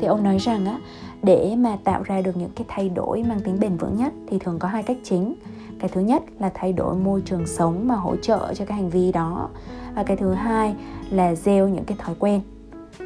Thì 0.00 0.06
ông 0.06 0.22
nói 0.22 0.38
rằng 0.38 0.66
á, 0.66 0.78
để 1.22 1.54
mà 1.58 1.78
tạo 1.84 2.02
ra 2.02 2.20
được 2.20 2.36
những 2.36 2.50
cái 2.56 2.64
thay 2.68 2.88
đổi 2.88 3.22
mang 3.22 3.40
tính 3.40 3.56
bền 3.60 3.76
vững 3.76 3.96
nhất 3.96 4.12
thì 4.26 4.38
thường 4.38 4.58
có 4.58 4.68
hai 4.68 4.82
cách 4.82 4.96
chính. 5.04 5.34
Cái 5.78 5.88
thứ 5.88 6.00
nhất 6.00 6.22
là 6.38 6.50
thay 6.54 6.72
đổi 6.72 6.96
môi 6.96 7.20
trường 7.20 7.46
sống 7.46 7.88
mà 7.88 7.94
hỗ 7.94 8.16
trợ 8.16 8.54
cho 8.54 8.64
cái 8.64 8.76
hành 8.76 8.90
vi 8.90 9.12
đó. 9.12 9.48
Và 9.94 10.02
cái 10.02 10.16
thứ 10.16 10.32
hai 10.32 10.74
là 11.10 11.34
gieo 11.34 11.68
những 11.68 11.84
cái 11.84 11.96
thói 12.00 12.14
quen. 12.18 12.40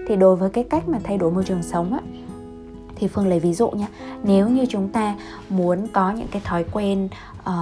Thì 0.08 0.16
đối 0.16 0.36
với 0.36 0.50
cái 0.50 0.64
cách 0.64 0.88
mà 0.88 0.98
thay 1.04 1.18
đổi 1.18 1.30
môi 1.30 1.44
trường 1.44 1.62
sống 1.62 1.92
á, 1.92 2.00
thì 2.96 3.08
phương 3.08 3.26
lấy 3.26 3.40
ví 3.40 3.54
dụ 3.54 3.70
nhé 3.70 3.86
nếu 4.22 4.48
như 4.48 4.66
chúng 4.68 4.88
ta 4.88 5.14
muốn 5.48 5.86
có 5.92 6.10
những 6.10 6.28
cái 6.30 6.42
thói 6.44 6.64
quen 6.72 7.08
uh, 7.40 7.54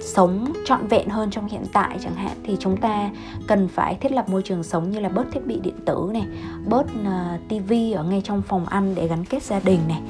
sống 0.00 0.52
trọn 0.64 0.86
vẹn 0.86 1.08
hơn 1.08 1.30
trong 1.30 1.48
hiện 1.48 1.64
tại 1.72 1.98
chẳng 2.02 2.14
hạn 2.14 2.36
thì 2.44 2.56
chúng 2.60 2.76
ta 2.76 3.10
cần 3.46 3.68
phải 3.68 3.94
thiết 3.94 4.12
lập 4.12 4.28
môi 4.28 4.42
trường 4.42 4.62
sống 4.62 4.90
như 4.90 5.00
là 5.00 5.08
bớt 5.08 5.24
thiết 5.32 5.46
bị 5.46 5.60
điện 5.60 5.76
tử 5.86 6.10
này 6.12 6.26
bớt 6.66 6.86
ờ, 7.04 7.34
uh, 7.34 7.48
tivi 7.48 7.92
ở 7.92 8.04
ngay 8.04 8.22
trong 8.24 8.42
phòng 8.42 8.66
ăn 8.66 8.94
để 8.94 9.08
gắn 9.08 9.24
kết 9.24 9.42
gia 9.42 9.60
đình 9.60 9.80
này 9.88 10.02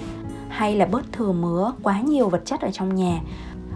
hay 0.51 0.77
là 0.77 0.87
bớt 0.87 1.13
thừa 1.13 1.33
mứa 1.33 1.73
quá 1.83 2.01
nhiều 2.01 2.29
vật 2.29 2.43
chất 2.45 2.61
ở 2.61 2.71
trong 2.73 2.95
nhà. 2.95 3.21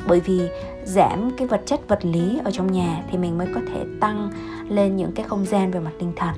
Bởi 0.08 0.20
vì 0.20 0.40
giảm 0.84 1.30
cái 1.36 1.46
vật 1.46 1.62
chất 1.66 1.88
vật 1.88 2.04
lý 2.04 2.40
ở 2.44 2.50
trong 2.50 2.72
nhà 2.72 3.02
thì 3.10 3.18
mình 3.18 3.38
mới 3.38 3.46
có 3.54 3.60
thể 3.68 3.84
tăng 4.00 4.30
lên 4.68 4.96
những 4.96 5.12
cái 5.12 5.26
không 5.28 5.44
gian 5.44 5.70
về 5.70 5.80
mặt 5.80 5.90
tinh 5.98 6.12
thần. 6.16 6.34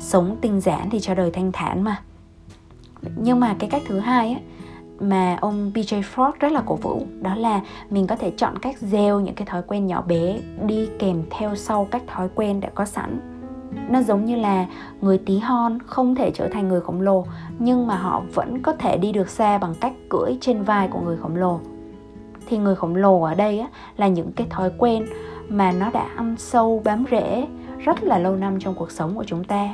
Sống 0.00 0.36
tinh 0.40 0.60
giản 0.60 0.90
thì 0.90 1.00
cho 1.00 1.14
đời 1.14 1.30
thanh 1.30 1.52
thản 1.52 1.82
mà 1.82 2.02
nhưng 3.16 3.40
mà 3.40 3.56
cái 3.58 3.70
cách 3.70 3.82
thứ 3.86 3.98
hai 3.98 4.32
ấy, 4.32 4.42
mà 5.00 5.38
ông 5.40 5.72
BJ 5.74 6.02
FORD 6.02 6.32
rất 6.40 6.52
là 6.52 6.62
cổ 6.66 6.74
vũ 6.74 7.06
đó 7.20 7.34
là 7.34 7.60
mình 7.90 8.06
có 8.06 8.16
thể 8.16 8.30
chọn 8.30 8.58
cách 8.58 8.78
gieo 8.78 9.20
những 9.20 9.34
cái 9.34 9.46
thói 9.46 9.62
quen 9.62 9.86
nhỏ 9.86 10.02
bé 10.02 10.40
đi 10.66 10.88
kèm 10.98 11.22
theo 11.30 11.54
sau 11.54 11.88
các 11.90 12.02
thói 12.06 12.28
quen 12.34 12.60
đã 12.60 12.68
có 12.74 12.84
sẵn. 12.84 13.20
Nó 13.90 14.02
giống 14.02 14.24
như 14.24 14.36
là 14.36 14.66
người 15.00 15.18
tí 15.18 15.38
hon 15.38 15.78
không 15.86 16.14
thể 16.14 16.30
trở 16.30 16.48
thành 16.48 16.68
người 16.68 16.80
khổng 16.80 17.00
lồ 17.00 17.26
nhưng 17.58 17.86
mà 17.86 17.96
họ 17.96 18.22
vẫn 18.34 18.62
có 18.62 18.72
thể 18.72 18.96
đi 18.96 19.12
được 19.12 19.28
xa 19.28 19.58
bằng 19.58 19.74
cách 19.80 19.92
cưỡi 20.08 20.38
trên 20.40 20.62
vai 20.62 20.88
của 20.88 21.00
người 21.00 21.16
khổng 21.16 21.36
lồ. 21.36 21.60
Thì 22.46 22.58
người 22.58 22.74
khổng 22.74 22.96
lồ 22.96 23.22
ở 23.22 23.34
đây 23.34 23.58
á, 23.58 23.68
là 23.96 24.08
những 24.08 24.32
cái 24.32 24.46
thói 24.50 24.70
quen 24.78 25.06
mà 25.48 25.72
nó 25.72 25.90
đã 25.90 26.06
ăn 26.16 26.34
sâu 26.38 26.82
bám 26.84 27.04
rễ 27.10 27.46
rất 27.78 28.02
là 28.02 28.18
lâu 28.18 28.36
năm 28.36 28.60
trong 28.60 28.74
cuộc 28.74 28.90
sống 28.90 29.14
của 29.14 29.24
chúng 29.24 29.44
ta 29.44 29.68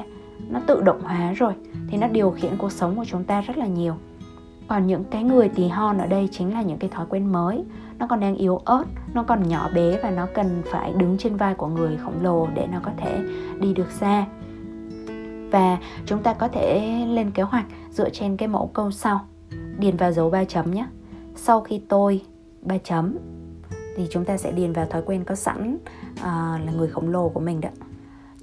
nó 0.51 0.61
tự 0.67 0.83
động 0.83 1.01
hóa 1.03 1.33
rồi 1.33 1.53
thì 1.89 1.99
nó 1.99 2.09
điều 2.09 2.31
khiển 2.31 2.57
cuộc 2.59 2.73
sống 2.73 2.97
của 2.97 3.05
chúng 3.05 3.25
ta 3.25 3.41
rất 3.41 3.59
là 3.59 3.67
nhiều. 3.67 3.95
Còn 4.69 4.87
những 4.87 5.05
cái 5.05 5.23
người 5.23 5.49
tí 5.49 5.69
hon 5.69 5.99
ở 5.99 6.07
đây 6.07 6.29
chính 6.33 6.55
là 6.55 6.63
những 6.63 6.79
cái 6.79 6.91
thói 6.91 7.07
quen 7.11 7.33
mới. 7.33 7.65
Nó 7.99 8.07
còn 8.07 8.21
đang 8.21 8.35
yếu 8.35 8.57
ớt 8.57 8.85
nó 9.15 9.23
còn 9.23 9.49
nhỏ 9.49 9.71
bé 9.75 9.99
và 10.03 10.11
nó 10.11 10.27
cần 10.35 10.63
phải 10.67 10.93
đứng 10.93 11.19
trên 11.19 11.37
vai 11.37 11.55
của 11.55 11.67
người 11.67 11.97
khổng 11.97 12.23
lồ 12.23 12.49
để 12.55 12.67
nó 12.73 12.79
có 12.83 12.91
thể 12.97 13.21
đi 13.61 13.75
được 13.75 13.91
xa. 13.91 14.27
Và 15.51 15.79
chúng 16.07 16.23
ta 16.23 16.35
có 16.35 16.49
thể 16.49 16.91
lên 17.09 17.31
kế 17.31 17.43
hoạch 17.43 17.67
dựa 17.91 18.11
trên 18.11 18.37
cái 18.37 18.49
mẫu 18.49 18.71
câu 18.73 18.91
sau. 18.91 19.21
Điền 19.79 19.97
vào 19.97 20.13
dấu 20.13 20.31
ba 20.31 20.45
chấm 20.45 20.71
nhé. 20.71 20.87
Sau 21.37 21.61
khi 21.61 21.83
tôi 21.89 22.23
ba 22.63 22.79
chấm 22.79 23.17
thì 23.97 24.07
chúng 24.11 24.25
ta 24.25 24.37
sẽ 24.37 24.53
điền 24.53 24.73
vào 24.73 24.87
thói 24.87 25.03
quen 25.07 25.25
có 25.25 25.35
sẵn 25.35 25.79
uh, 26.13 26.25
là 26.65 26.73
người 26.77 26.89
khổng 26.89 27.09
lồ 27.09 27.29
của 27.29 27.41
mình 27.41 27.61
đó. 27.61 27.69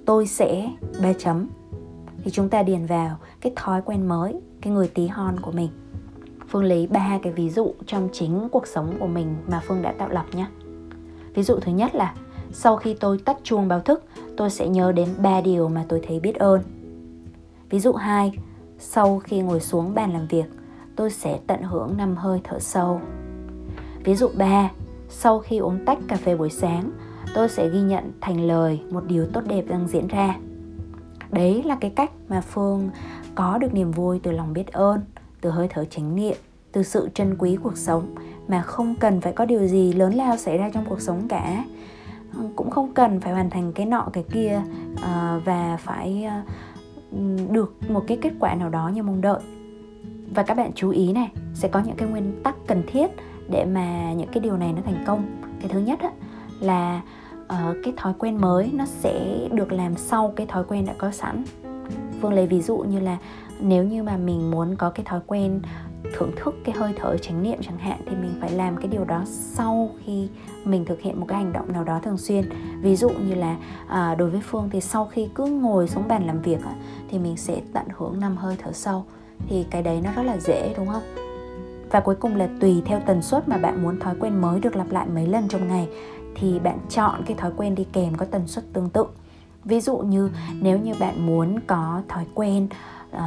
Tôi 0.05 0.27
sẽ 0.27 0.69
ba 1.01 1.13
chấm 1.13 1.47
thì 2.23 2.31
chúng 2.31 2.49
ta 2.49 2.63
điền 2.63 2.85
vào 2.85 3.17
cái 3.41 3.53
thói 3.55 3.81
quen 3.81 4.07
mới, 4.07 4.41
cái 4.61 4.73
người 4.73 4.87
tí 4.87 5.07
hon 5.07 5.39
của 5.39 5.51
mình. 5.51 5.69
Phương 6.47 6.63
lấy 6.63 6.87
ba 6.87 7.19
cái 7.23 7.33
ví 7.33 7.49
dụ 7.49 7.73
trong 7.85 8.09
chính 8.11 8.49
cuộc 8.51 8.67
sống 8.67 8.93
của 8.99 9.07
mình 9.07 9.35
mà 9.47 9.61
phương 9.67 9.81
đã 9.81 9.91
tạo 9.91 10.09
lập 10.09 10.25
nhé. 10.33 10.47
Ví 11.33 11.43
dụ 11.43 11.55
thứ 11.61 11.71
nhất 11.71 11.95
là, 11.95 12.13
sau 12.51 12.77
khi 12.77 12.93
tôi 12.93 13.17
tắt 13.25 13.37
chuông 13.43 13.67
báo 13.67 13.79
thức, 13.79 14.03
tôi 14.37 14.49
sẽ 14.49 14.67
nhớ 14.67 14.91
đến 14.91 15.09
ba 15.17 15.41
điều 15.41 15.69
mà 15.69 15.85
tôi 15.89 16.01
thấy 16.07 16.19
biết 16.19 16.35
ơn. 16.35 16.61
Ví 17.69 17.79
dụ 17.79 17.93
hai, 17.93 18.31
sau 18.79 19.19
khi 19.19 19.39
ngồi 19.39 19.59
xuống 19.59 19.93
bàn 19.93 20.13
làm 20.13 20.27
việc, 20.27 20.45
tôi 20.95 21.11
sẽ 21.11 21.39
tận 21.47 21.61
hưởng 21.61 21.97
năm 21.97 22.15
hơi 22.15 22.41
thở 22.43 22.59
sâu. 22.59 23.01
Ví 24.03 24.15
dụ 24.15 24.29
ba, 24.37 24.71
sau 25.09 25.39
khi 25.39 25.57
uống 25.57 25.85
tách 25.85 25.97
cà 26.07 26.15
phê 26.15 26.35
buổi 26.35 26.49
sáng, 26.49 26.91
tôi 27.33 27.49
sẽ 27.49 27.69
ghi 27.69 27.81
nhận 27.81 28.11
thành 28.21 28.47
lời 28.47 28.81
một 28.91 29.03
điều 29.07 29.25
tốt 29.33 29.41
đẹp 29.47 29.65
đang 29.67 29.87
diễn 29.87 30.07
ra 30.07 30.35
đấy 31.31 31.63
là 31.65 31.77
cái 31.81 31.91
cách 31.95 32.11
mà 32.29 32.41
phương 32.41 32.89
có 33.35 33.57
được 33.57 33.73
niềm 33.73 33.91
vui 33.91 34.19
từ 34.23 34.31
lòng 34.31 34.53
biết 34.53 34.67
ơn 34.67 35.01
từ 35.41 35.49
hơi 35.49 35.67
thở 35.67 35.85
chánh 35.85 36.15
niệm 36.15 36.35
từ 36.71 36.83
sự 36.83 37.09
trân 37.13 37.35
quý 37.37 37.57
cuộc 37.63 37.77
sống. 37.77 38.15
Mà 38.47 38.61
không 38.61 38.95
cần 38.95 39.21
phải 39.21 39.33
có 39.33 39.45
điều 39.45 39.67
gì 39.67 39.93
lớn 39.93 40.13
lao 40.13 40.37
xảy 40.37 40.57
ra 40.57 40.69
trong 40.73 40.85
cuộc 40.89 41.01
sống 41.01 41.27
cả. 41.27 41.65
Cũng 42.55 42.69
không 42.69 42.93
cần 42.93 43.19
phải 43.19 43.33
hoàn 43.33 43.49
thành 43.49 43.73
cái 43.73 43.85
nọ 43.85 44.09
cái 44.13 44.23
kia 44.33 44.61
ờ, 45.01 45.41
và 45.45 45.77
phải 45.77 46.23
ờ, 46.23 46.41
được 47.49 47.75
một 47.89 48.03
cái 48.07 48.17
kết 48.21 48.31
quả 48.39 48.55
nào 48.55 48.69
đó 48.69 48.91
như 48.93 49.03
mong 49.03 49.21
đợi. 49.21 49.39
Và 50.35 50.43
các 50.43 50.57
bạn 50.57 50.71
chú 50.75 50.89
ý 50.89 51.13
này 51.13 51.31
sẽ 51.53 51.67
có 51.67 51.79
những 51.79 51.95
cái 51.95 52.09
nguyên 52.09 52.41
tắc 52.43 52.55
cần 52.67 52.83
thiết 52.87 53.07
để 53.49 53.65
mà 53.65 54.13
những 54.13 54.29
cái 54.31 54.39
điều 54.39 54.57
này 54.57 54.73
nó 54.73 54.81
thành 54.85 55.03
công. 55.07 55.25
Cái 55.59 55.69
thứ 55.69 55.79
nhất 55.79 55.99
á, 55.99 56.09
là 56.59 57.01
uh, 57.51 57.77
cái 57.83 57.93
thói 57.97 58.13
quen 58.19 58.41
mới 58.41 58.71
nó 58.73 58.85
sẽ 58.85 59.47
được 59.51 59.71
làm 59.71 59.95
sau 59.95 60.33
cái 60.35 60.47
thói 60.47 60.63
quen 60.63 60.85
đã 60.85 60.93
có 60.97 61.11
sẵn. 61.11 61.43
Phương 62.21 62.33
lấy 62.33 62.47
ví 62.47 62.61
dụ 62.61 62.77
như 62.77 62.99
là 62.99 63.17
nếu 63.59 63.83
như 63.83 64.03
mà 64.03 64.17
mình 64.17 64.51
muốn 64.51 64.75
có 64.75 64.89
cái 64.89 65.05
thói 65.05 65.19
quen 65.27 65.61
thưởng 66.13 66.31
thức 66.35 66.55
cái 66.63 66.75
hơi 66.75 66.93
thở 66.97 67.17
chánh 67.17 67.43
niệm 67.43 67.57
chẳng 67.61 67.77
hạn 67.77 67.99
thì 68.05 68.15
mình 68.15 68.33
phải 68.41 68.51
làm 68.51 68.77
cái 68.77 68.87
điều 68.87 69.05
đó 69.05 69.21
sau 69.25 69.89
khi 70.05 70.27
mình 70.63 70.85
thực 70.85 71.01
hiện 71.01 71.19
một 71.19 71.25
cái 71.29 71.37
hành 71.37 71.53
động 71.53 71.73
nào 71.73 71.83
đó 71.83 71.99
thường 72.03 72.17
xuyên. 72.17 72.49
Ví 72.81 72.95
dụ 72.95 73.09
như 73.09 73.35
là 73.35 73.57
à, 73.87 74.15
đối 74.15 74.29
với 74.29 74.41
phương 74.41 74.69
thì 74.71 74.81
sau 74.81 75.05
khi 75.05 75.29
cứ 75.35 75.45
ngồi 75.45 75.87
xuống 75.87 76.07
bàn 76.07 76.27
làm 76.27 76.41
việc 76.41 76.59
thì 77.09 77.19
mình 77.19 77.37
sẽ 77.37 77.61
tận 77.73 77.85
hưởng 77.97 78.19
năm 78.19 78.37
hơi 78.37 78.55
thở 78.63 78.71
sâu 78.71 79.05
thì 79.47 79.65
cái 79.69 79.83
đấy 79.83 80.01
nó 80.03 80.11
rất 80.15 80.23
là 80.23 80.37
dễ 80.37 80.73
đúng 80.77 80.87
không? 80.87 81.03
Và 81.91 81.99
cuối 81.99 82.15
cùng 82.15 82.35
là 82.35 82.49
tùy 82.59 82.81
theo 82.85 82.99
tần 83.05 83.21
suất 83.21 83.49
mà 83.49 83.57
bạn 83.57 83.83
muốn 83.83 83.99
thói 83.99 84.15
quen 84.19 84.41
mới 84.41 84.59
được 84.59 84.75
lặp 84.75 84.91
lại 84.91 85.07
mấy 85.13 85.27
lần 85.27 85.47
trong 85.47 85.67
ngày 85.67 85.87
thì 86.35 86.59
bạn 86.59 86.79
chọn 86.89 87.21
cái 87.25 87.37
thói 87.37 87.51
quen 87.57 87.75
đi 87.75 87.85
kèm 87.93 88.15
có 88.15 88.25
tần 88.25 88.47
suất 88.47 88.73
tương 88.73 88.89
tự. 88.89 89.05
Ví 89.65 89.81
dụ 89.81 89.97
như 89.97 90.29
nếu 90.61 90.79
như 90.79 90.93
bạn 90.99 91.25
muốn 91.25 91.59
có 91.67 92.01
thói 92.07 92.25
quen 92.33 92.67
uh, 93.15 93.19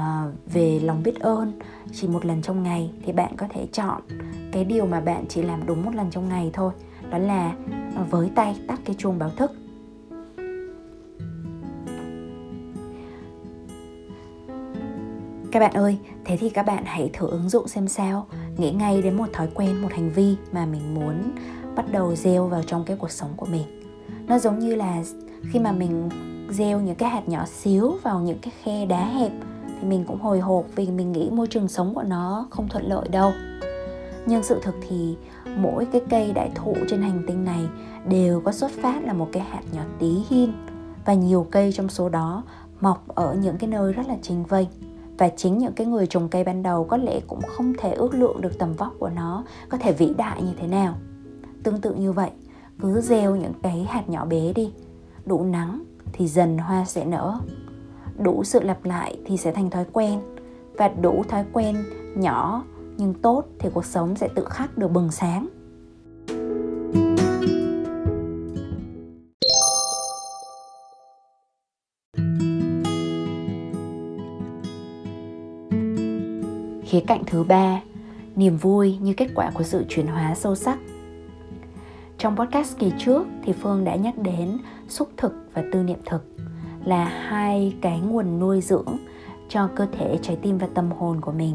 về 0.53 0.81
lòng 0.81 1.03
biết 1.03 1.21
ơn 1.21 1.53
chỉ 1.93 2.09
một 2.09 2.27
lần 2.27 2.43
trong 2.43 2.63
ngày 2.63 2.91
thì 3.05 3.13
bạn 3.13 3.37
có 3.37 3.47
thể 3.51 3.67
chọn 3.73 4.01
cái 4.53 4.65
điều 4.65 4.87
mà 4.87 5.01
bạn 5.01 5.25
chỉ 5.29 5.43
làm 5.43 5.67
đúng 5.67 5.85
một 5.85 5.95
lần 5.95 6.11
trong 6.11 6.29
ngày 6.29 6.51
thôi. 6.53 6.73
Đó 7.11 7.19
là 7.19 7.55
ờ, 7.97 8.05
với 8.11 8.31
tay 8.35 8.57
tắt 8.69 8.81
cái 8.85 8.97
chuông 8.99 9.19
báo 9.19 9.31
thức. 9.31 9.53
Các 15.53 15.61
bạn 15.61 15.73
ơi, 15.73 15.99
thế 16.25 16.37
thì 16.37 16.51
các 16.51 16.67
bạn 16.67 16.83
hãy 16.87 17.11
thử 17.13 17.29
ứng 17.29 17.49
dụng 17.49 17.69
xem 17.69 17.89
sao. 17.89 18.27
Nghĩ 18.57 18.71
ngay 18.71 19.03
đến 19.03 19.17
một 19.17 19.27
thói 19.33 19.49
quen, 19.55 19.83
một 19.83 19.93
hành 19.93 20.11
vi 20.11 20.37
mà 20.53 20.67
mình 20.67 20.95
muốn 20.95 21.33
bắt 21.77 21.93
đầu 21.93 22.15
gieo 22.15 22.47
vào 22.47 22.63
trong 22.63 22.85
cái 22.85 22.97
cuộc 22.97 23.11
sống 23.11 23.31
của 23.37 23.47
mình. 23.47 23.63
Nó 24.27 24.39
giống 24.39 24.59
như 24.59 24.75
là 24.75 25.03
khi 25.53 25.59
mà 25.59 25.73
mình 25.73 26.09
gieo 26.51 26.81
những 26.81 26.95
cái 26.95 27.09
hạt 27.09 27.29
nhỏ 27.29 27.45
xíu 27.47 27.95
vào 28.03 28.21
những 28.21 28.39
cái 28.39 28.53
khe 28.63 28.87
đá 28.87 29.05
hẹp 29.05 29.33
thì 29.67 29.89
mình 29.89 30.05
cũng 30.09 30.21
hồi 30.21 30.41
hộp 30.41 30.65
vì 30.77 30.91
mình 30.91 31.13
nghĩ 31.13 31.31
môi 31.31 31.47
trường 31.47 31.69
sống 31.69 31.95
của 31.95 32.03
nó 32.03 32.47
không 32.51 32.69
thuận 32.69 32.89
lợi 32.89 33.09
đâu. 33.09 33.33
Nhưng 34.27 34.43
sự 34.43 34.61
thực 34.63 34.75
thì 34.89 35.17
mỗi 35.57 35.85
cái 35.85 36.01
cây 36.11 36.33
đại 36.33 36.51
thụ 36.55 36.75
trên 36.91 37.03
hành 37.03 37.25
tinh 37.27 37.45
này 37.45 37.61
đều 38.09 38.41
có 38.41 38.53
xuất 38.53 38.71
phát 38.71 39.05
là 39.05 39.13
một 39.13 39.29
cái 39.33 39.43
hạt 39.43 39.63
nhỏ 39.73 39.83
tí 39.99 40.17
hin 40.31 40.53
và 41.05 41.15
nhiều 41.15 41.47
cây 41.51 41.73
trong 41.73 41.89
số 41.89 42.09
đó 42.09 42.43
mọc 42.81 43.09
ở 43.09 43.35
những 43.35 43.57
cái 43.59 43.71
nơi 43.71 43.93
rất 43.93 44.09
là 44.09 44.17
trình 44.23 44.45
vênh. 44.45 44.69
Và 45.19 45.29
chính 45.29 45.59
những 45.59 45.73
cái 45.73 45.87
người 45.87 46.07
trồng 46.07 46.29
cây 46.29 46.45
ban 46.45 46.63
đầu 46.63 46.85
có 46.85 46.97
lẽ 46.97 47.21
cũng 47.27 47.41
không 47.47 47.73
thể 47.79 47.93
ước 47.93 48.15
lượng 48.15 48.41
được 48.41 48.59
tầm 48.59 48.73
vóc 48.73 48.93
của 48.99 49.09
nó 49.09 49.45
có 49.69 49.79
thể 49.79 49.93
vĩ 49.93 50.15
đại 50.17 50.43
như 50.43 50.53
thế 50.61 50.67
nào 50.67 50.95
tương 51.65 51.81
tự 51.81 51.95
như 51.95 52.13
vậy. 52.13 52.31
Cứ 52.81 53.01
gieo 53.01 53.37
những 53.37 53.53
cái 53.63 53.87
hạt 53.89 54.09
nhỏ 54.09 54.25
bé 54.25 54.53
đi. 54.53 54.73
Đủ 55.27 55.45
nắng 55.45 55.85
thì 56.13 56.29
dần 56.29 56.59
hoa 56.59 56.85
sẽ 56.85 57.05
nở. 57.05 57.39
Đủ 58.19 58.45
sự 58.45 58.61
lặp 58.63 58.85
lại 58.85 59.19
thì 59.27 59.37
sẽ 59.37 59.53
thành 59.53 59.71
thói 59.71 59.85
quen. 59.93 60.21
Và 60.77 60.89
đủ 60.89 61.25
thói 61.29 61.45
quen 61.53 61.77
nhỏ 62.17 62.65
nhưng 62.97 63.15
tốt 63.15 63.45
thì 63.59 63.69
cuộc 63.75 63.85
sống 63.85 64.17
sẽ 64.17 64.29
tự 64.35 64.45
khắc 64.45 64.79
được 64.79 64.89
bừng 64.89 65.11
sáng. 65.11 65.49
Khía 76.85 77.01
cạnh 77.07 77.23
thứ 77.27 77.45
ba, 77.45 77.81
niềm 78.37 78.57
vui 78.57 78.99
như 79.03 79.15
kết 79.15 79.29
quả 79.35 79.51
của 79.55 79.65
sự 79.65 79.85
chuyển 79.89 80.07
hóa 80.07 80.35
sâu 80.35 80.55
sắc 80.55 80.79
trong 82.25 82.37
podcast 82.37 82.79
kỳ 82.79 82.93
trước 82.99 83.27
thì 83.43 83.53
phương 83.53 83.85
đã 83.85 83.95
nhắc 83.95 84.19
đến 84.19 84.59
xúc 84.89 85.09
thực 85.17 85.33
và 85.55 85.65
tư 85.73 85.83
niệm 85.83 85.99
thực 86.07 86.25
là 86.85 87.05
hai 87.05 87.77
cái 87.81 88.01
nguồn 88.01 88.39
nuôi 88.39 88.61
dưỡng 88.61 88.97
cho 89.49 89.69
cơ 89.75 89.87
thể, 89.99 90.19
trái 90.23 90.37
tim 90.43 90.59
và 90.59 90.69
tâm 90.75 90.91
hồn 90.91 91.21
của 91.21 91.33
mình. 91.33 91.55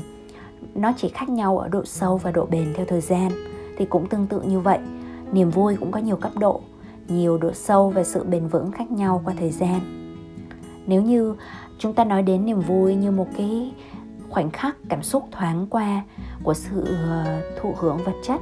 Nó 0.75 0.91
chỉ 0.97 1.09
khác 1.09 1.29
nhau 1.29 1.57
ở 1.57 1.67
độ 1.67 1.85
sâu 1.85 2.17
và 2.17 2.31
độ 2.31 2.45
bền 2.45 2.73
theo 2.75 2.85
thời 2.85 3.01
gian 3.01 3.31
thì 3.77 3.85
cũng 3.85 4.07
tương 4.09 4.27
tự 4.27 4.41
như 4.41 4.59
vậy. 4.59 4.79
Niềm 5.31 5.49
vui 5.49 5.75
cũng 5.75 5.91
có 5.91 5.99
nhiều 5.99 6.15
cấp 6.15 6.31
độ, 6.39 6.61
nhiều 7.07 7.37
độ 7.37 7.51
sâu 7.53 7.89
và 7.89 8.03
sự 8.03 8.23
bền 8.23 8.47
vững 8.47 8.71
khác 8.71 8.91
nhau 8.91 9.21
qua 9.25 9.33
thời 9.39 9.51
gian. 9.51 9.79
Nếu 10.87 11.01
như 11.01 11.35
chúng 11.79 11.93
ta 11.93 12.03
nói 12.03 12.23
đến 12.23 12.45
niềm 12.45 12.59
vui 12.59 12.95
như 12.95 13.11
một 13.11 13.27
cái 13.37 13.73
khoảnh 14.29 14.49
khắc 14.49 14.77
cảm 14.89 15.03
xúc 15.03 15.23
thoáng 15.31 15.67
qua 15.69 16.03
của 16.43 16.53
sự 16.53 16.85
ờ, 16.85 17.41
thụ 17.61 17.73
hưởng 17.77 17.97
vật 18.05 18.15
chất 18.23 18.41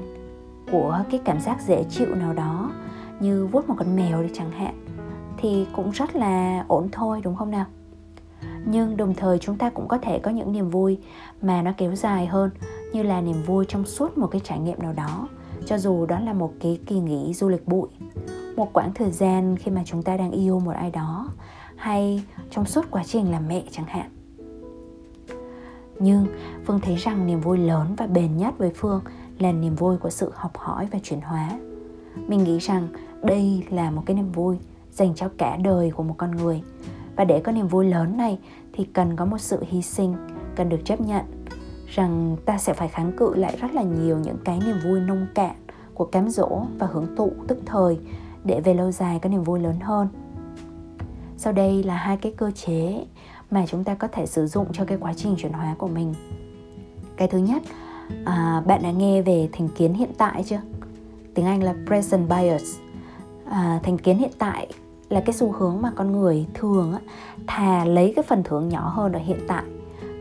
của 0.71 1.03
cái 1.09 1.21
cảm 1.25 1.39
giác 1.39 1.61
dễ 1.61 1.83
chịu 1.89 2.15
nào 2.15 2.33
đó, 2.33 2.71
như 3.19 3.45
vuốt 3.45 3.69
một 3.69 3.75
con 3.77 3.95
mèo 3.95 4.23
đi 4.23 4.29
chẳng 4.33 4.51
hạn, 4.51 4.85
thì 5.37 5.67
cũng 5.75 5.91
rất 5.91 6.15
là 6.15 6.65
ổn 6.67 6.89
thôi, 6.91 7.21
đúng 7.23 7.35
không 7.35 7.51
nào? 7.51 7.65
Nhưng 8.65 8.97
đồng 8.97 9.13
thời 9.13 9.39
chúng 9.39 9.57
ta 9.57 9.69
cũng 9.69 9.87
có 9.87 9.97
thể 9.97 10.19
có 10.19 10.31
những 10.31 10.51
niềm 10.51 10.69
vui 10.69 10.99
mà 11.41 11.61
nó 11.61 11.71
kéo 11.77 11.95
dài 11.95 12.25
hơn, 12.25 12.49
như 12.93 13.03
là 13.03 13.21
niềm 13.21 13.43
vui 13.43 13.65
trong 13.67 13.85
suốt 13.85 14.17
một 14.17 14.27
cái 14.27 14.41
trải 14.43 14.59
nghiệm 14.59 14.79
nào 14.79 14.93
đó, 14.93 15.27
cho 15.65 15.77
dù 15.77 16.05
đó 16.05 16.19
là 16.19 16.33
một 16.33 16.53
cái 16.59 16.79
kỳ 16.85 16.99
nghỉ 16.99 17.33
du 17.33 17.49
lịch 17.49 17.67
bụi, 17.67 17.87
một 18.55 18.73
quãng 18.73 18.91
thời 18.95 19.11
gian 19.11 19.57
khi 19.57 19.71
mà 19.71 19.81
chúng 19.85 20.03
ta 20.03 20.17
đang 20.17 20.31
yêu 20.31 20.59
một 20.59 20.71
ai 20.71 20.91
đó, 20.91 21.29
hay 21.75 22.23
trong 22.51 22.65
suốt 22.65 22.85
quá 22.91 23.03
trình 23.05 23.31
làm 23.31 23.47
mẹ 23.47 23.63
chẳng 23.71 23.85
hạn. 23.85 24.09
Nhưng 25.99 26.25
phương 26.65 26.79
thấy 26.79 26.95
rằng 26.95 27.25
niềm 27.25 27.41
vui 27.41 27.57
lớn 27.57 27.95
và 27.97 28.07
bền 28.07 28.37
nhất 28.37 28.57
với 28.57 28.71
phương 28.75 29.01
là 29.39 29.51
niềm 29.51 29.75
vui 29.75 29.97
của 29.97 30.09
sự 30.09 30.31
học 30.35 30.57
hỏi 30.57 30.87
và 30.91 30.99
chuyển 31.03 31.21
hóa. 31.21 31.59
Mình 32.27 32.43
nghĩ 32.43 32.57
rằng 32.59 32.87
đây 33.23 33.63
là 33.69 33.91
một 33.91 34.03
cái 34.05 34.15
niềm 34.15 34.31
vui 34.31 34.57
dành 34.91 35.15
cho 35.15 35.29
cả 35.37 35.57
đời 35.57 35.91
của 35.91 36.03
một 36.03 36.15
con 36.17 36.31
người. 36.31 36.61
Và 37.15 37.23
để 37.23 37.39
có 37.39 37.51
niềm 37.51 37.67
vui 37.67 37.85
lớn 37.85 38.17
này 38.17 38.39
thì 38.73 38.83
cần 38.83 39.15
có 39.15 39.25
một 39.25 39.37
sự 39.37 39.63
hy 39.67 39.81
sinh, 39.81 40.15
cần 40.55 40.69
được 40.69 40.85
chấp 40.85 41.01
nhận 41.01 41.25
rằng 41.87 42.37
ta 42.45 42.57
sẽ 42.57 42.73
phải 42.73 42.87
kháng 42.87 43.11
cự 43.17 43.35
lại 43.35 43.57
rất 43.61 43.73
là 43.73 43.83
nhiều 43.83 44.19
những 44.19 44.37
cái 44.45 44.59
niềm 44.65 44.75
vui 44.83 44.99
nông 44.99 45.27
cạn 45.35 45.55
của 45.93 46.05
cám 46.05 46.29
dỗ 46.29 46.61
và 46.79 46.87
hưởng 46.91 47.15
thụ 47.15 47.31
tức 47.47 47.57
thời 47.65 47.99
để 48.43 48.61
về 48.61 48.73
lâu 48.73 48.91
dài 48.91 49.19
có 49.19 49.29
niềm 49.29 49.43
vui 49.43 49.59
lớn 49.59 49.79
hơn. 49.79 50.07
Sau 51.37 51.53
đây 51.53 51.83
là 51.83 51.95
hai 51.95 52.17
cái 52.17 52.31
cơ 52.37 52.51
chế 52.51 53.05
mà 53.51 53.65
chúng 53.67 53.83
ta 53.83 53.95
có 53.95 54.07
thể 54.07 54.25
sử 54.25 54.47
dụng 54.47 54.67
cho 54.73 54.85
cái 54.85 54.97
quá 55.01 55.13
trình 55.13 55.35
chuyển 55.37 55.53
hóa 55.53 55.75
của 55.77 55.87
mình. 55.87 56.13
Cái 57.17 57.27
thứ 57.27 57.37
nhất 57.37 57.63
à, 58.25 58.63
bạn 58.65 58.83
đã 58.83 58.91
nghe 58.91 59.21
về 59.21 59.49
thành 59.51 59.67
kiến 59.69 59.93
hiện 59.93 60.11
tại 60.17 60.43
chưa? 60.43 60.61
Tiếng 61.33 61.45
anh 61.45 61.63
là 61.63 61.75
present 61.87 62.29
bias. 62.29 62.75
À, 63.45 63.79
thành 63.83 63.97
kiến 63.97 64.17
hiện 64.17 64.31
tại 64.39 64.67
là 65.09 65.19
cái 65.19 65.33
xu 65.33 65.51
hướng 65.51 65.81
mà 65.81 65.91
con 65.95 66.11
người 66.11 66.45
thường 66.53 66.93
á, 66.93 66.99
thà 67.47 67.85
lấy 67.85 68.13
cái 68.15 68.23
phần 68.23 68.43
thưởng 68.43 68.69
nhỏ 68.69 68.89
hơn 68.95 69.11
ở 69.11 69.19
hiện 69.19 69.39
tại 69.47 69.63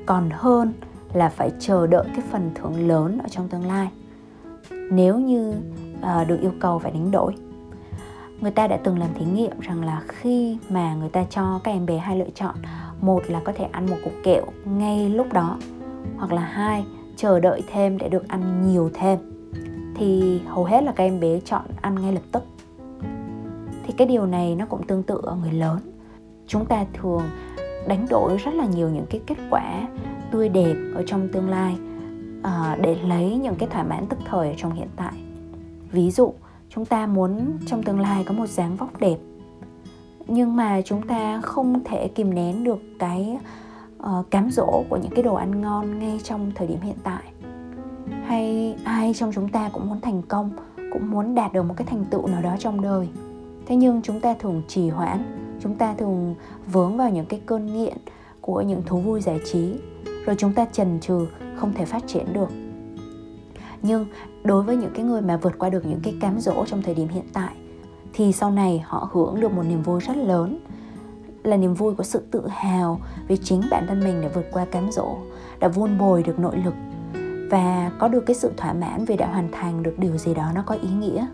còn 0.06 0.28
hơn 0.32 0.72
là 1.12 1.28
phải 1.28 1.50
chờ 1.60 1.86
đợi 1.86 2.04
cái 2.06 2.24
phần 2.30 2.50
thưởng 2.54 2.88
lớn 2.88 3.18
ở 3.18 3.28
trong 3.28 3.48
tương 3.48 3.66
lai. 3.66 3.88
Nếu 4.90 5.18
như 5.18 5.54
à, 6.02 6.24
được 6.24 6.40
yêu 6.40 6.52
cầu 6.60 6.78
phải 6.78 6.92
đánh 6.92 7.10
đổi. 7.10 7.34
Người 8.40 8.50
ta 8.50 8.66
đã 8.66 8.76
từng 8.76 8.98
làm 8.98 9.08
thí 9.14 9.24
nghiệm 9.24 9.60
rằng 9.60 9.84
là 9.84 10.02
khi 10.08 10.58
mà 10.68 10.94
người 10.94 11.08
ta 11.08 11.24
cho 11.30 11.60
các 11.64 11.72
em 11.72 11.86
bé 11.86 11.98
hai 11.98 12.18
lựa 12.18 12.30
chọn 12.34 12.54
một 13.00 13.22
là 13.28 13.40
có 13.44 13.52
thể 13.56 13.64
ăn 13.72 13.86
một 13.90 13.96
cục 14.04 14.12
kẹo 14.22 14.44
ngay 14.64 15.08
lúc 15.08 15.32
đó 15.32 15.58
hoặc 16.16 16.32
là 16.32 16.42
hai 16.42 16.84
chờ 17.16 17.40
đợi 17.40 17.62
thêm 17.72 17.98
để 17.98 18.08
được 18.08 18.28
ăn 18.28 18.72
nhiều 18.72 18.90
thêm. 18.94 19.18
Thì 19.94 20.40
hầu 20.46 20.64
hết 20.64 20.84
là 20.84 20.92
các 20.92 21.04
em 21.04 21.20
bé 21.20 21.40
chọn 21.40 21.62
ăn 21.80 22.02
ngay 22.02 22.12
lập 22.12 22.22
tức. 22.32 22.42
Thì 23.86 23.94
cái 23.96 24.06
điều 24.06 24.26
này 24.26 24.54
nó 24.54 24.66
cũng 24.66 24.86
tương 24.86 25.02
tự 25.02 25.20
ở 25.22 25.34
người 25.34 25.52
lớn. 25.52 25.78
Chúng 26.46 26.66
ta 26.66 26.84
thường 26.92 27.22
đánh 27.88 28.06
đổi 28.10 28.36
rất 28.36 28.54
là 28.54 28.66
nhiều 28.66 28.88
những 28.88 29.06
cái 29.10 29.20
kết 29.26 29.38
quả 29.50 29.88
tươi 30.30 30.48
đẹp 30.48 30.74
ở 30.94 31.02
trong 31.06 31.28
tương 31.32 31.48
lai 31.48 31.76
uh, 32.40 32.80
để 32.80 32.96
lấy 33.04 33.36
những 33.36 33.54
cái 33.54 33.68
thỏa 33.68 33.82
mãn 33.82 34.06
tức 34.06 34.18
thời 34.24 34.48
ở 34.48 34.54
trong 34.56 34.72
hiện 34.72 34.88
tại. 34.96 35.12
Ví 35.92 36.10
dụ 36.10 36.34
chúng 36.68 36.84
ta 36.84 37.06
muốn 37.06 37.58
trong 37.66 37.82
tương 37.82 38.00
lai 38.00 38.24
có 38.24 38.34
một 38.34 38.46
dáng 38.46 38.76
vóc 38.76 39.00
đẹp 39.00 39.16
nhưng 40.28 40.56
mà 40.56 40.80
chúng 40.84 41.02
ta 41.02 41.40
không 41.40 41.84
thể 41.84 42.08
kìm 42.08 42.34
nén 42.34 42.64
được 42.64 42.78
cái 42.98 43.38
uh, 44.06 44.30
cám 44.30 44.50
dỗ 44.50 44.84
của 44.88 44.96
những 44.96 45.12
cái 45.14 45.22
đồ 45.22 45.34
ăn 45.34 45.60
ngon 45.60 45.98
ngay 45.98 46.20
trong 46.22 46.52
thời 46.54 46.66
điểm 46.66 46.80
hiện 46.80 46.96
tại? 47.02 47.22
Hay 48.24 48.76
ai 48.84 49.14
trong 49.14 49.32
chúng 49.32 49.48
ta 49.48 49.70
cũng 49.72 49.88
muốn 49.88 50.00
thành 50.00 50.22
công 50.28 50.50
cũng 50.92 51.10
muốn 51.10 51.34
đạt 51.34 51.52
được 51.52 51.62
một 51.62 51.74
cái 51.76 51.86
thành 51.86 52.04
tựu 52.10 52.26
nào 52.26 52.42
đó 52.42 52.56
trong 52.58 52.80
đời? 52.80 53.08
Thế 53.66 53.76
nhưng 53.76 54.02
chúng 54.02 54.20
ta 54.20 54.34
thường 54.38 54.62
trì 54.68 54.88
hoãn 54.88 55.46
chúng 55.60 55.74
ta 55.74 55.94
thường 55.94 56.34
vướng 56.72 56.96
vào 56.96 57.10
những 57.10 57.26
cái 57.26 57.40
cơn 57.46 57.66
nghiện 57.66 57.96
của 58.40 58.60
những 58.60 58.82
thú 58.86 59.00
vui 59.00 59.20
giải 59.20 59.40
trí 59.52 59.74
rồi 60.26 60.36
chúng 60.38 60.52
ta 60.52 60.66
chần 60.72 61.00
chừ 61.00 61.26
không 61.56 61.72
thể 61.74 61.84
phát 61.84 62.02
triển 62.06 62.32
được. 62.32 62.48
Nhưng 63.82 64.06
đối 64.44 64.62
với 64.62 64.76
những 64.76 64.92
cái 64.94 65.04
người 65.04 65.20
mà 65.20 65.36
vượt 65.36 65.58
qua 65.58 65.70
được 65.70 65.86
những 65.86 66.00
cái 66.02 66.14
cám 66.20 66.40
dỗ 66.40 66.64
trong 66.66 66.82
thời 66.82 66.94
điểm 66.94 67.08
hiện 67.08 67.24
tại 67.32 67.54
thì 68.12 68.32
sau 68.32 68.50
này 68.50 68.84
họ 68.86 69.08
hưởng 69.12 69.40
được 69.40 69.52
một 69.52 69.62
niềm 69.62 69.82
vui 69.82 70.00
rất 70.00 70.16
lớn 70.16 70.58
là 71.46 71.56
niềm 71.56 71.74
vui 71.74 71.94
của 71.94 72.04
sự 72.04 72.22
tự 72.30 72.48
hào 72.48 73.00
về 73.28 73.36
chính 73.36 73.62
bản 73.70 73.86
thân 73.88 74.00
mình 74.00 74.20
đã 74.20 74.28
vượt 74.34 74.46
qua 74.52 74.64
cám 74.64 74.92
dỗ, 74.92 75.16
đã 75.58 75.68
vun 75.68 75.98
bồi 75.98 76.22
được 76.22 76.38
nội 76.38 76.56
lực 76.64 76.74
và 77.50 77.92
có 77.98 78.08
được 78.08 78.20
cái 78.26 78.36
sự 78.36 78.52
thỏa 78.56 78.72
mãn 78.72 79.04
vì 79.04 79.16
đã 79.16 79.26
hoàn 79.26 79.52
thành 79.52 79.82
được 79.82 79.98
điều 79.98 80.16
gì 80.16 80.34
đó 80.34 80.52
nó 80.54 80.62
có 80.66 80.74
ý 80.74 80.88
nghĩa. 80.88 81.26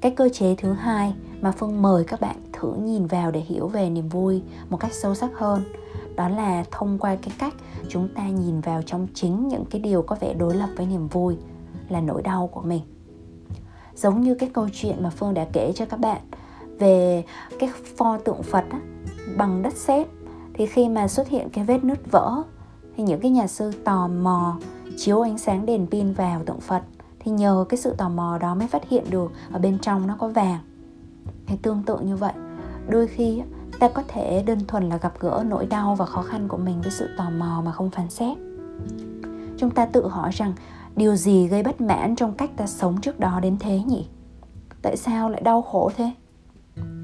Cái 0.00 0.10
cơ 0.10 0.28
chế 0.28 0.54
thứ 0.58 0.72
hai 0.72 1.14
mà 1.40 1.52
phương 1.52 1.82
mời 1.82 2.04
các 2.04 2.20
bạn 2.20 2.36
thử 2.52 2.74
nhìn 2.74 3.06
vào 3.06 3.30
để 3.30 3.40
hiểu 3.40 3.68
về 3.68 3.90
niềm 3.90 4.08
vui 4.08 4.42
một 4.70 4.76
cách 4.76 4.92
sâu 4.92 5.14
sắc 5.14 5.30
hơn, 5.34 5.62
đó 6.16 6.28
là 6.28 6.64
thông 6.70 6.98
qua 6.98 7.16
cái 7.16 7.34
cách 7.38 7.54
chúng 7.88 8.08
ta 8.14 8.28
nhìn 8.28 8.60
vào 8.60 8.82
trong 8.82 9.06
chính 9.14 9.48
những 9.48 9.64
cái 9.70 9.80
điều 9.80 10.02
có 10.02 10.16
vẻ 10.20 10.34
đối 10.34 10.54
lập 10.54 10.68
với 10.76 10.86
niềm 10.86 11.08
vui 11.08 11.36
là 11.88 12.00
nỗi 12.00 12.22
đau 12.22 12.46
của 12.46 12.62
mình. 12.62 12.82
Giống 13.94 14.20
như 14.20 14.34
cái 14.34 14.50
câu 14.52 14.68
chuyện 14.72 15.02
mà 15.02 15.10
phương 15.10 15.34
đã 15.34 15.46
kể 15.52 15.72
cho 15.74 15.84
các 15.86 16.00
bạn 16.00 16.20
về 16.80 17.24
cái 17.58 17.70
pho 17.96 18.18
tượng 18.18 18.42
phật 18.42 18.64
á, 18.70 18.80
bằng 19.36 19.62
đất 19.62 19.74
sét. 19.74 20.06
Thì 20.54 20.66
khi 20.66 20.88
mà 20.88 21.08
xuất 21.08 21.28
hiện 21.28 21.48
cái 21.52 21.64
vết 21.64 21.84
nứt 21.84 22.10
vỡ 22.10 22.42
thì 22.96 23.02
những 23.02 23.20
cái 23.20 23.30
nhà 23.30 23.46
sư 23.46 23.72
tò 23.84 24.08
mò 24.08 24.58
chiếu 24.96 25.20
ánh 25.20 25.38
sáng 25.38 25.66
đèn 25.66 25.86
pin 25.86 26.12
vào 26.12 26.42
tượng 26.46 26.60
phật. 26.60 26.82
Thì 27.18 27.30
nhờ 27.30 27.64
cái 27.68 27.78
sự 27.78 27.94
tò 27.98 28.08
mò 28.08 28.38
đó 28.40 28.54
mới 28.54 28.68
phát 28.68 28.88
hiện 28.88 29.04
được 29.10 29.32
ở 29.52 29.58
bên 29.58 29.78
trong 29.78 30.06
nó 30.06 30.16
có 30.18 30.28
vàng. 30.28 30.58
Thì 31.46 31.56
tương 31.62 31.82
tự 31.82 31.98
như 31.98 32.16
vậy 32.16 32.32
đôi 32.88 33.06
khi 33.06 33.42
ta 33.78 33.88
có 33.88 34.02
thể 34.08 34.42
đơn 34.46 34.58
thuần 34.68 34.88
là 34.88 34.96
gặp 34.96 35.12
gỡ 35.20 35.44
nỗi 35.46 35.66
đau 35.66 35.94
và 35.94 36.06
khó 36.06 36.22
khăn 36.22 36.48
của 36.48 36.56
mình 36.56 36.80
với 36.82 36.90
sự 36.90 37.08
tò 37.16 37.30
mò 37.30 37.62
mà 37.64 37.72
không 37.72 37.90
phán 37.90 38.10
xét. 38.10 38.38
Chúng 39.58 39.70
ta 39.70 39.86
tự 39.86 40.08
hỏi 40.08 40.30
rằng 40.32 40.52
điều 40.96 41.16
gì 41.16 41.46
gây 41.46 41.62
bất 41.62 41.80
mãn 41.80 42.16
trong 42.16 42.34
cách 42.34 42.50
ta 42.56 42.66
sống 42.66 43.00
trước 43.00 43.20
đó 43.20 43.40
đến 43.40 43.56
thế 43.60 43.82
nhỉ? 43.86 44.08
Tại 44.82 44.96
sao 44.96 45.30
lại 45.30 45.40
đau 45.40 45.62
khổ 45.62 45.90
thế? 45.96 46.10